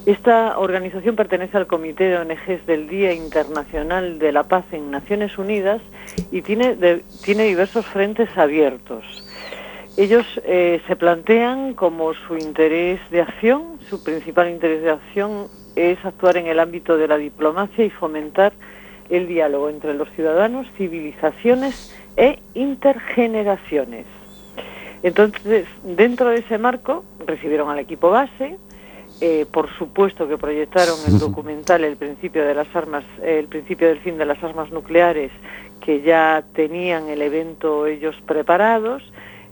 [0.07, 5.37] Esta organización pertenece al Comité de ONGs del Día Internacional de la Paz en Naciones
[5.37, 5.83] Unidas
[6.31, 6.77] y tiene,
[7.25, 9.05] tiene diversos frentes abiertos.
[9.97, 15.99] Ellos eh, se plantean como su interés de acción, su principal interés de acción es
[16.05, 18.53] actuar en el ámbito de la diplomacia y fomentar
[19.11, 24.07] el diálogo entre los ciudadanos, civilizaciones e intergeneraciones.
[25.03, 28.57] Entonces, dentro de ese marco, recibieron al equipo base,
[29.21, 34.01] eh, por supuesto que proyectaron el documental El principio de las armas, el principio del
[34.01, 35.31] fin de las armas nucleares,
[35.81, 39.03] que ya tenían el evento ellos preparados,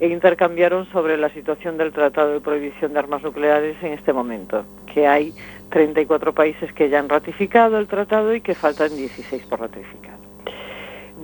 [0.01, 4.65] e intercambiaron sobre la situación del Tratado de Prohibición de Armas Nucleares en este momento,
[4.93, 5.33] que hay
[5.71, 10.15] 34 países que ya han ratificado el tratado y que faltan 16 por ratificar.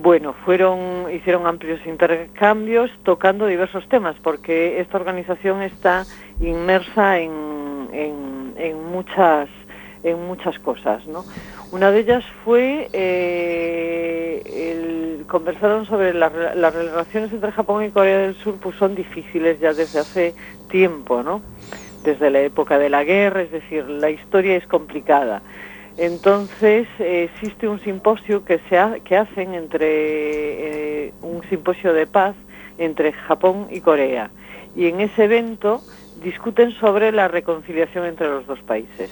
[0.01, 6.05] Bueno, fueron, hicieron amplios intercambios tocando diversos temas, porque esta organización está
[6.39, 7.60] inmersa en,
[7.91, 9.49] en- en muchas,
[10.03, 11.25] en muchas cosas, ¿no?
[11.71, 18.35] Una de ellas fue, eh, conversaron sobre re- las relaciones entre Japón y Corea del
[18.35, 20.35] Sur, pues son difíciles ya desde hace
[20.69, 21.41] tiempo, ¿no?
[22.03, 25.41] Desde la época de la guerra, es decir, la historia es complicada.
[25.97, 29.87] Entonces existe un simposio que se ha- que hacen entre
[31.07, 32.35] eh, un simposio de paz
[32.77, 34.31] entre Japón y Corea
[34.75, 35.83] y en ese evento
[36.23, 39.09] discuten sobre la reconciliación entre los dos países,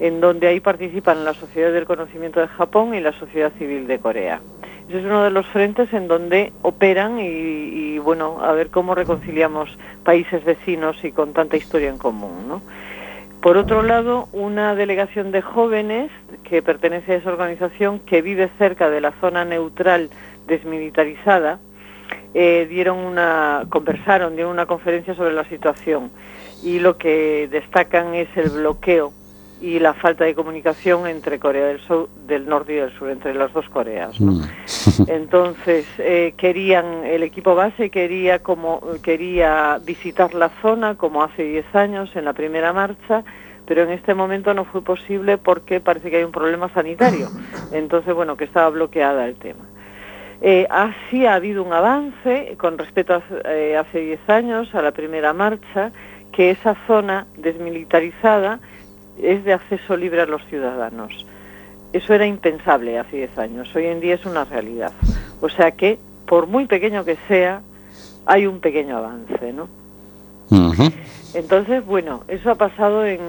[0.00, 3.98] en donde ahí participan la Sociedad del Conocimiento de Japón y la Sociedad Civil de
[3.98, 4.40] Corea.
[4.88, 8.94] Ese es uno de los frentes en donde operan y, y, bueno, a ver cómo
[8.94, 12.62] reconciliamos países vecinos y con tanta historia en común, ¿no?
[13.42, 16.10] Por otro lado, una delegación de jóvenes
[16.42, 20.10] que pertenece a esa organización que vive cerca de la zona neutral
[20.48, 21.60] desmilitarizada
[22.34, 26.10] eh, dieron una conversaron dieron una conferencia sobre la situación
[26.62, 29.12] y lo que destacan es el bloqueo
[29.60, 33.34] y la falta de comunicación entre Corea del Sur del Norte y del Sur entre
[33.34, 34.40] las dos Coreas ¿no?
[35.06, 41.74] Entonces eh, querían el equipo base quería como quería visitar la zona como hace 10
[41.74, 43.24] años en la primera marcha,
[43.66, 47.28] pero en este momento no fue posible porque parece que hay un problema sanitario.
[47.72, 49.64] Entonces bueno que estaba bloqueada el tema.
[50.40, 53.22] Eh, así ha habido un avance con respecto a
[53.52, 55.90] eh, hace 10 años a la primera marcha,
[56.32, 58.60] que esa zona desmilitarizada
[59.20, 61.26] es de acceso libre a los ciudadanos.
[61.92, 64.92] Eso era impensable hace 10 años, hoy en día es una realidad.
[65.40, 67.62] O sea que, por muy pequeño que sea,
[68.26, 69.68] hay un pequeño avance, ¿no?
[71.34, 73.20] Entonces, bueno, eso ha pasado en,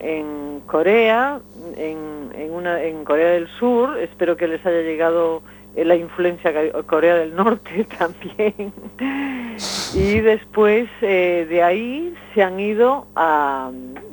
[0.00, 1.40] en Corea,
[1.76, 5.42] en, en, una, en Corea del Sur, espero que les haya llegado
[5.76, 6.52] la influencia
[6.86, 8.72] Corea del Norte también.
[9.94, 13.70] Y después eh, de ahí se han ido a,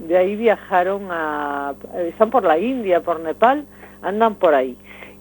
[0.07, 1.73] de ahí viajaron a,
[2.07, 3.65] están por la India, por Nepal,
[4.01, 4.77] andan por ahí.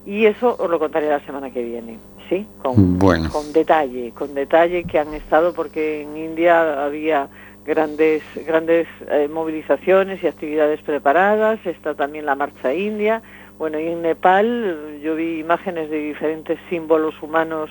[0.06, 2.46] Y eso os lo contaré la semana que viene, ¿sí?
[2.62, 3.28] Con, Bueno.
[3.30, 7.28] con detalle, con detalle que han estado porque en India había
[7.66, 13.22] grandes grandes eh, movilizaciones y actividades preparadas, está también la marcha india.
[13.58, 17.70] Bueno, y en Nepal yo vi imágenes de diferentes símbolos humanos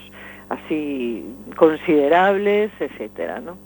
[0.50, 1.26] así
[1.56, 3.58] considerables, etcétera, ¿no?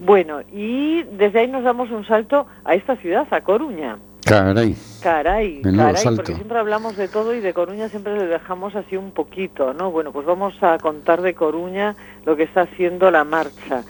[0.00, 3.98] Bueno, y desde ahí nos damos un salto a esta ciudad, a Coruña.
[4.24, 4.74] Caray.
[5.02, 6.16] Caray, caray, salto.
[6.16, 9.90] porque siempre hablamos de todo y de Coruña siempre le dejamos así un poquito, ¿no?
[9.90, 13.82] Bueno, pues vamos a contar de Coruña lo que está haciendo la marcha.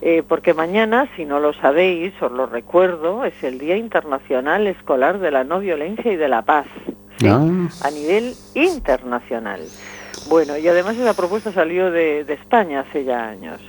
[0.00, 5.18] Eh, porque mañana, si no lo sabéis, os lo recuerdo, es el Día Internacional Escolar
[5.18, 6.66] de la No Violencia y de la Paz,
[7.18, 7.26] ¿sí?
[7.28, 7.68] Ah.
[7.82, 9.60] a nivel internacional.
[10.28, 13.60] Bueno, y además esa propuesta salió de, de España hace ya años.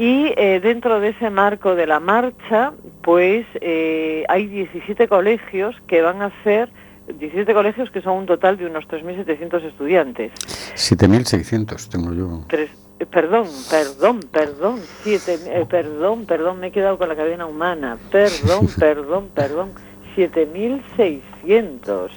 [0.00, 6.00] Y eh, dentro de ese marco de la marcha, pues eh, hay 17 colegios que
[6.00, 6.70] van a hacer,
[7.18, 10.32] 17 colegios que son un total de unos 3.700 estudiantes.
[10.74, 12.44] 7.600 tengo yo.
[12.48, 17.46] Tres, eh, perdón, perdón, perdón, siete, eh, perdón, perdón, me he quedado con la cadena
[17.46, 17.98] humana.
[18.10, 19.72] Perdón, perdón, perdón,
[20.16, 22.10] 7.600.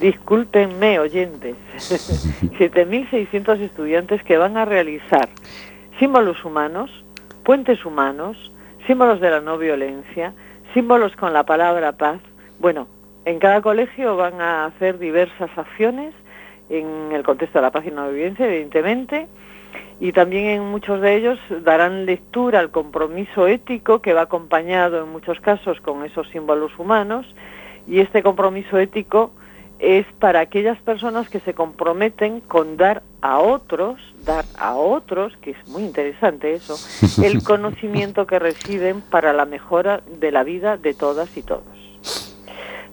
[0.00, 1.56] Discúlpenme, oyentes.
[1.78, 5.28] 7.600 estudiantes que van a realizar
[5.98, 6.90] símbolos humanos,
[7.44, 8.50] puentes humanos,
[8.86, 10.32] símbolos de la no violencia,
[10.72, 12.20] símbolos con la palabra paz.
[12.58, 12.88] Bueno,
[13.24, 16.14] en cada colegio van a hacer diversas acciones
[16.70, 19.26] en el contexto de la paz y no violencia, evidentemente,
[20.00, 25.10] y también en muchos de ellos darán lectura al compromiso ético que va acompañado en
[25.10, 27.26] muchos casos con esos símbolos humanos,
[27.86, 29.32] y este compromiso ético
[29.78, 35.52] es para aquellas personas que se comprometen con dar a otros, dar a otros, que
[35.52, 36.76] es muy interesante eso,
[37.22, 41.64] el conocimiento que reciben para la mejora de la vida de todas y todos.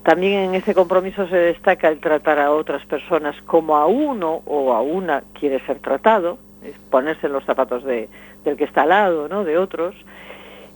[0.03, 4.73] También en ese compromiso se destaca el tratar a otras personas como a uno o
[4.73, 6.37] a una quiere ser tratado,
[6.89, 8.09] ponerse en los zapatos de,
[8.43, 9.43] del que está al lado, ¿no?
[9.43, 9.95] de otros.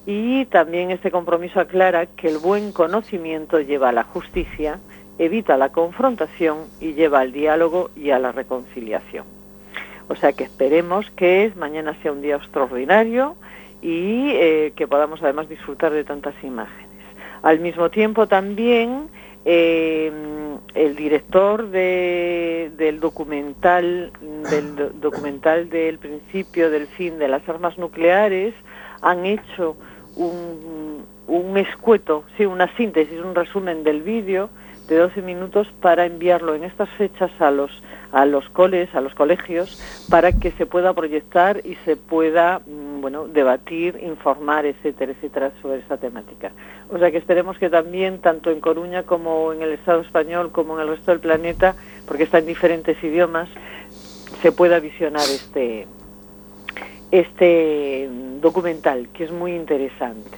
[0.05, 4.79] Y también este compromiso aclara que el buen conocimiento lleva a la justicia,
[5.19, 9.25] evita la confrontación y lleva al diálogo y a la reconciliación.
[10.07, 13.35] O sea que esperemos que mañana sea un día extraordinario
[13.81, 16.89] y eh, que podamos además disfrutar de tantas imágenes.
[17.43, 19.07] Al mismo tiempo también
[19.45, 20.11] eh,
[20.75, 24.11] el director de- del documental
[24.49, 28.53] del do- documental del principio del fin de las armas nucleares
[29.01, 29.75] han hecho
[30.15, 34.49] un, un escueto, sí, una síntesis, un resumen del vídeo
[34.87, 37.71] de 12 minutos para enviarlo en estas fechas a los
[38.12, 43.01] a los coles, a los colegios, para que se pueda proyectar y se pueda, mm,
[43.01, 46.51] bueno, debatir, informar, etcétera, etcétera, sobre esta temática.
[46.89, 50.76] O sea que esperemos que también, tanto en Coruña como en el Estado español, como
[50.76, 53.49] en el resto del planeta, porque está en diferentes idiomas,
[54.41, 55.88] se pueda visionar este,
[57.12, 58.09] este
[58.41, 60.38] documental, que es muy interesante.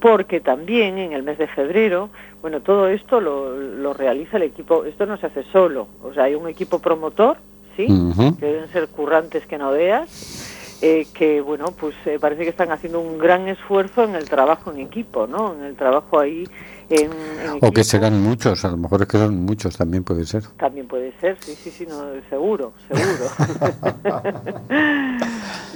[0.00, 2.08] Porque también en el mes de febrero,
[2.42, 6.24] bueno, todo esto lo, lo realiza el equipo, esto no se hace solo, o sea,
[6.24, 7.36] hay un equipo promotor,
[7.76, 7.86] ¿sí?
[8.38, 12.72] Que deben ser currantes que no veas, eh, que, bueno, pues eh, parece que están
[12.72, 15.54] haciendo un gran esfuerzo en el trabajo en equipo, ¿no?
[15.54, 16.44] En el trabajo ahí
[16.90, 20.26] en, en O que serán muchos, a lo mejor es que son muchos también puede
[20.26, 20.42] ser.
[20.58, 23.30] También puede ser, sí, sí, sí, no, seguro, seguro.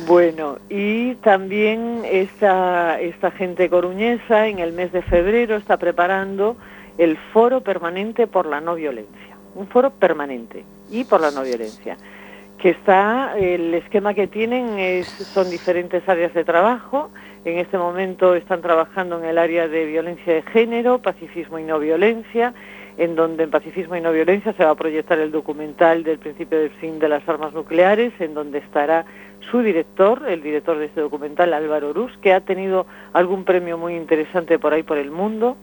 [0.07, 6.57] bueno, y también esta, esta gente coruñesa en el mes de febrero está preparando
[6.99, 9.35] el Foro Permanente por la No Violencia.
[9.55, 11.97] Un foro permanente y por la no violencia.
[12.59, 17.11] Que está, el esquema que tienen es, son diferentes áreas de trabajo.
[17.45, 21.79] En este momento están trabajando en el área de violencia de género, pacifismo y no
[21.79, 22.55] violencia,
[22.97, 26.59] en donde en pacifismo y no violencia se va a proyectar el documental del principio
[26.59, 29.05] del fin de las armas nucleares, en donde estará
[29.51, 33.95] su director, el director de este documental, Álvaro Ruz, que ha tenido algún premio muy
[33.95, 35.59] interesante por ahí por el mundo.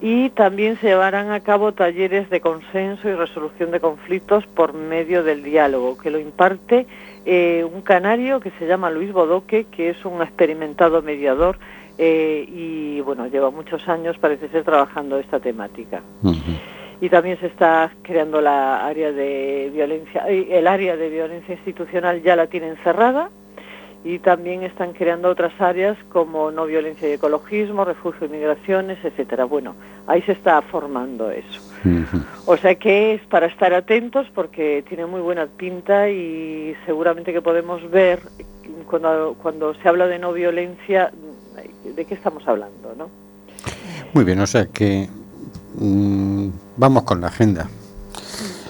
[0.00, 5.24] Y también se llevarán a cabo talleres de consenso y resolución de conflictos por medio
[5.24, 6.86] del diálogo, que lo imparte
[7.24, 11.58] eh, un canario que se llama Luis Bodoque, que es un experimentado mediador
[11.98, 16.02] eh, y bueno, lleva muchos años, parece ser, trabajando esta temática.
[17.00, 22.22] Y también se está creando la área de violencia, eh, el área de violencia institucional
[22.22, 23.30] ya la tienen cerrada
[24.04, 29.44] y también están creando otras áreas como no violencia y ecologismo, refugio y migraciones, etcétera.
[29.44, 29.76] Bueno,
[30.06, 31.60] ahí se está formando eso.
[32.46, 37.42] O sea que es para estar atentos porque tiene muy buena pinta y seguramente que
[37.42, 38.20] podemos ver
[38.86, 41.12] cuando, cuando se habla de no violencia
[41.84, 43.08] de qué estamos hablando, ¿no?
[44.14, 45.08] Muy bien, o sea que
[45.76, 47.68] mm, vamos con la agenda.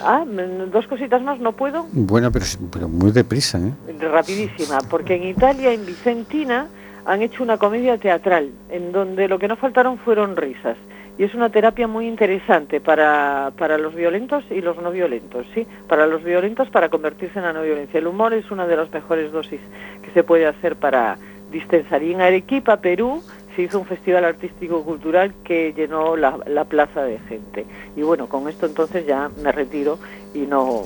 [0.03, 0.25] Ah,
[0.73, 1.87] dos cositas más, no puedo.
[1.93, 3.73] Bueno, pero, pero muy deprisa, ¿eh?
[4.01, 6.67] Rapidísima, porque en Italia, en Vicentina,
[7.05, 10.77] han hecho una comedia teatral en donde lo que no faltaron fueron risas.
[11.19, 15.67] Y es una terapia muy interesante para, para los violentos y los no violentos, ¿sí?
[15.87, 17.99] Para los violentos para convertirse en la no violencia.
[17.99, 19.61] El humor es una de las mejores dosis
[20.03, 21.19] que se puede hacer para
[21.51, 22.03] distensar.
[22.03, 23.23] Y en Arequipa, Perú,
[23.55, 27.67] se hizo un festival artístico-cultural que llenó la, la plaza de gente.
[27.97, 29.99] Y bueno, con esto entonces ya me retiro
[30.35, 30.83] y no,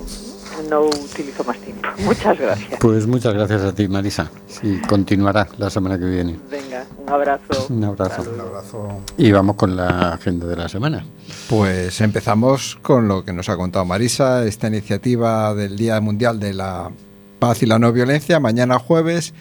[0.69, 1.87] no utilizo más tiempo.
[1.99, 2.79] Muchas gracias.
[2.79, 4.29] Pues muchas gracias a ti, Marisa.
[4.61, 6.37] Y continuará la semana que viene.
[6.49, 7.67] Venga, un abrazo.
[7.69, 8.23] Un abrazo.
[8.33, 9.01] Un abrazo.
[9.17, 11.05] Y vamos con la agenda de la semana.
[11.49, 16.53] Pues empezamos con lo que nos ha contado Marisa, esta iniciativa del Día Mundial de
[16.53, 16.91] la
[17.39, 19.33] Paz y la No Violencia, mañana jueves.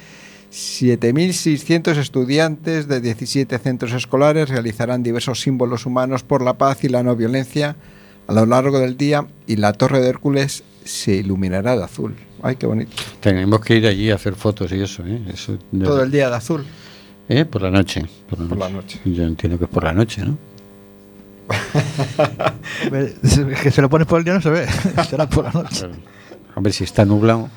[0.52, 7.02] 7.600 estudiantes de 17 centros escolares realizarán diversos símbolos humanos por la paz y la
[7.02, 7.76] no violencia
[8.26, 12.14] a lo largo del día y la Torre de Hércules se iluminará de azul.
[12.42, 12.92] Ay, qué bonito.
[13.20, 15.20] Tenemos que ir allí a hacer fotos y eso, ¿eh?
[15.32, 16.64] Eso, Todo el día de azul.
[17.28, 17.44] ¿Eh?
[17.44, 18.04] Por la noche.
[18.28, 18.70] Por la Por noche.
[18.72, 19.00] la noche.
[19.04, 20.38] Yo entiendo que es por la noche, ¿no?
[23.62, 24.66] Que se lo pones por el día no se ve.
[25.10, 25.86] Será por la noche.
[26.54, 27.48] Hombre, si está nublado.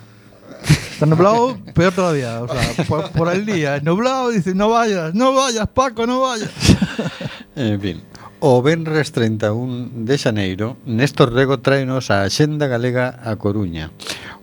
[0.64, 2.42] Está nublado, peor todavía.
[2.42, 6.52] O sea, por, por, el día, nublado, dice, no vayas, no vayas, Paco, no vayas.
[7.56, 8.02] En fin.
[8.40, 13.92] O Benres 31 de Xaneiro, Néstor Rego traenos a Xenda Galega a Coruña.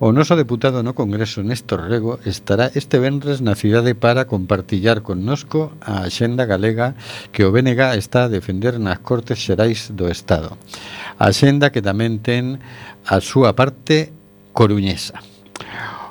[0.04, 5.72] O noso deputado no Congreso Néstor Rego estará este venres na cidade para compartillar connosco
[5.80, 6.92] a Xenda Galega
[7.32, 10.60] que o BNG está a defender nas Cortes Xerais do Estado.
[11.16, 12.60] A Xenda que tamén ten
[13.08, 14.12] a súa parte
[14.52, 15.24] coruñesa.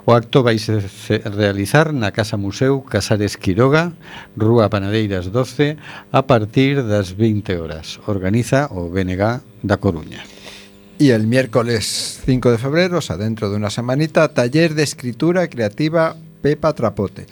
[0.05, 0.85] O acto vaise
[1.33, 3.97] realizar na Casa Museu Casares Quiroga,
[4.37, 5.81] Rúa Panadeiras 12,
[6.13, 7.97] a partir das 20 horas.
[8.05, 10.21] Organiza o BNG da Coruña.
[11.01, 15.49] Y el miércoles 5 de febrero, o sea, dentro de una semanita, taller de escritura
[15.49, 17.25] creativa Pepa Trapote.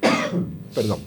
[0.74, 1.00] Perdón.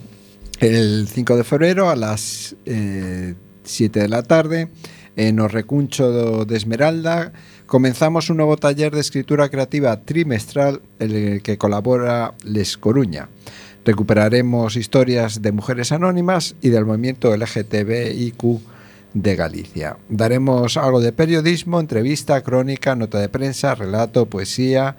[0.60, 4.68] El 5 de febrero a las eh, 7 de la tarde,
[5.16, 7.32] en o Recuncho de Esmeralda,
[7.66, 13.28] comenzamos un nuevo taller de escritura creativa trimestral en el que colabora Les Coruña.
[13.84, 18.60] Recuperaremos historias de mujeres anónimas y del movimiento LGTBIQ
[19.12, 19.96] de Galicia.
[20.08, 24.96] Daremos algo de periodismo, entrevista, crónica, nota de prensa, relato, poesía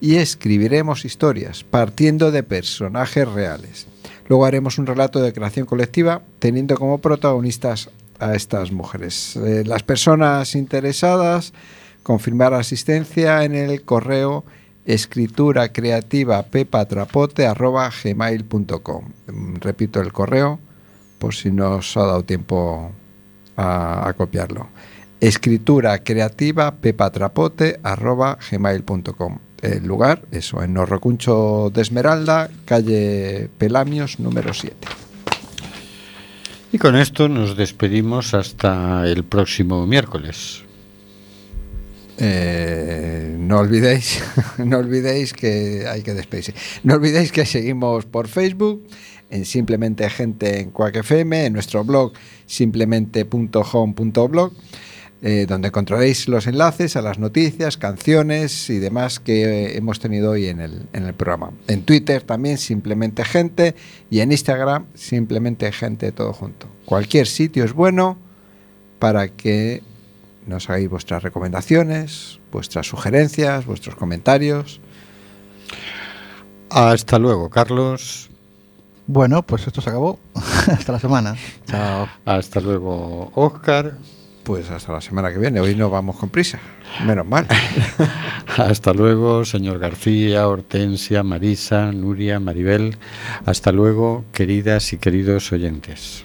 [0.00, 3.86] y escribiremos historias partiendo de personajes reales.
[4.28, 9.36] Luego haremos un relato de creación colectiva teniendo como protagonistas a estas mujeres.
[9.36, 11.52] Eh, las personas interesadas
[12.02, 14.44] confirmar asistencia en el correo
[14.84, 16.44] escritura creativa
[18.04, 19.04] gmail.com.
[19.60, 20.58] Repito el correo
[21.18, 22.92] por si no os ha dado tiempo
[23.56, 24.68] a, copiarlo.
[25.20, 26.74] Escritura creativa
[28.50, 29.38] gmail.com.
[29.62, 34.76] El lugar, eso, en Norrocuncho de Esmeralda, calle Pelamios, número 7.
[36.72, 40.64] Y con esto nos despedimos hasta el próximo miércoles.
[42.18, 44.22] Eh, no olvidéis,
[44.58, 46.54] no olvidéis que hay que despedirse.
[46.84, 48.86] No olvidéis que seguimos por Facebook,
[49.30, 52.12] en Simplemente Gente en Quack FM, en nuestro blog
[52.46, 54.52] simplemente.home.blog,
[55.22, 60.48] eh, donde encontraréis los enlaces a las noticias, canciones y demás que hemos tenido hoy
[60.48, 61.52] en el, en el programa.
[61.68, 63.74] En Twitter también Simplemente Gente
[64.10, 66.66] y en Instagram Simplemente Gente todo junto.
[66.84, 68.18] Cualquier sitio es bueno
[68.98, 69.82] para que
[70.46, 74.80] nos hagáis vuestras recomendaciones, vuestras sugerencias, vuestros comentarios.
[76.70, 78.30] Hasta luego, Carlos.
[79.06, 80.18] Bueno, pues esto se acabó.
[80.34, 81.36] Hasta la semana.
[81.66, 82.08] Chao.
[82.24, 83.94] Hasta luego, Oscar.
[84.42, 85.60] Pues hasta la semana que viene.
[85.60, 86.58] Hoy no vamos con prisa.
[87.06, 87.46] Menos mal.
[88.56, 92.96] Hasta luego, señor García, Hortensia, Marisa, Nuria, Maribel.
[93.46, 96.24] Hasta luego, queridas y queridos oyentes.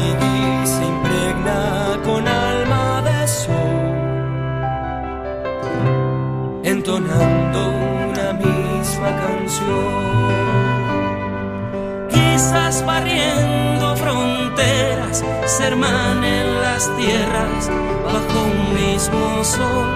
[12.09, 17.69] Quizás barriendo fronteras, se hermanen las tierras
[18.05, 19.89] bajo un mismo sol.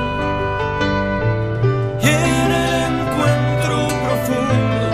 [2.01, 4.85] Y en el encuentro profundo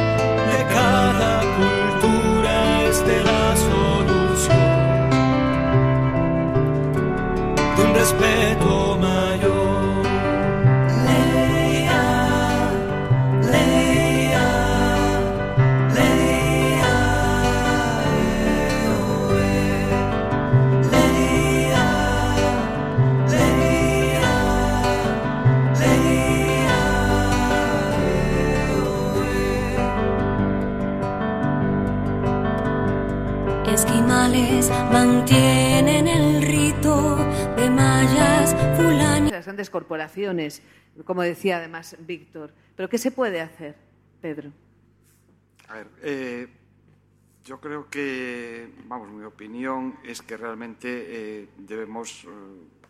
[0.51, 4.71] de cada cultura esté la solución
[7.75, 8.80] de un respeto
[39.51, 40.61] grandes corporaciones,
[41.03, 42.53] como decía además Víctor.
[42.77, 43.75] ¿Pero qué se puede hacer,
[44.21, 44.49] Pedro?
[45.67, 46.47] A ver, eh,
[47.43, 52.27] yo creo que, vamos, mi opinión es que realmente eh, debemos eh,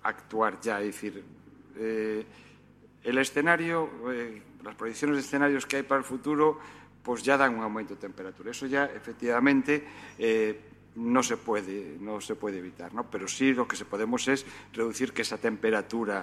[0.03, 1.23] actuar ya, es decir,
[3.03, 3.89] el escenario,
[4.63, 6.59] las proyecciones de escenarios que hay para el futuro,
[7.01, 8.51] pues ya dan un aumento de temperatura.
[8.51, 9.83] Eso ya, efectivamente,
[10.95, 13.09] no se puede, no se puede evitar, ¿no?
[13.09, 16.19] Pero sí lo que se podemos es reducir que esa temperatura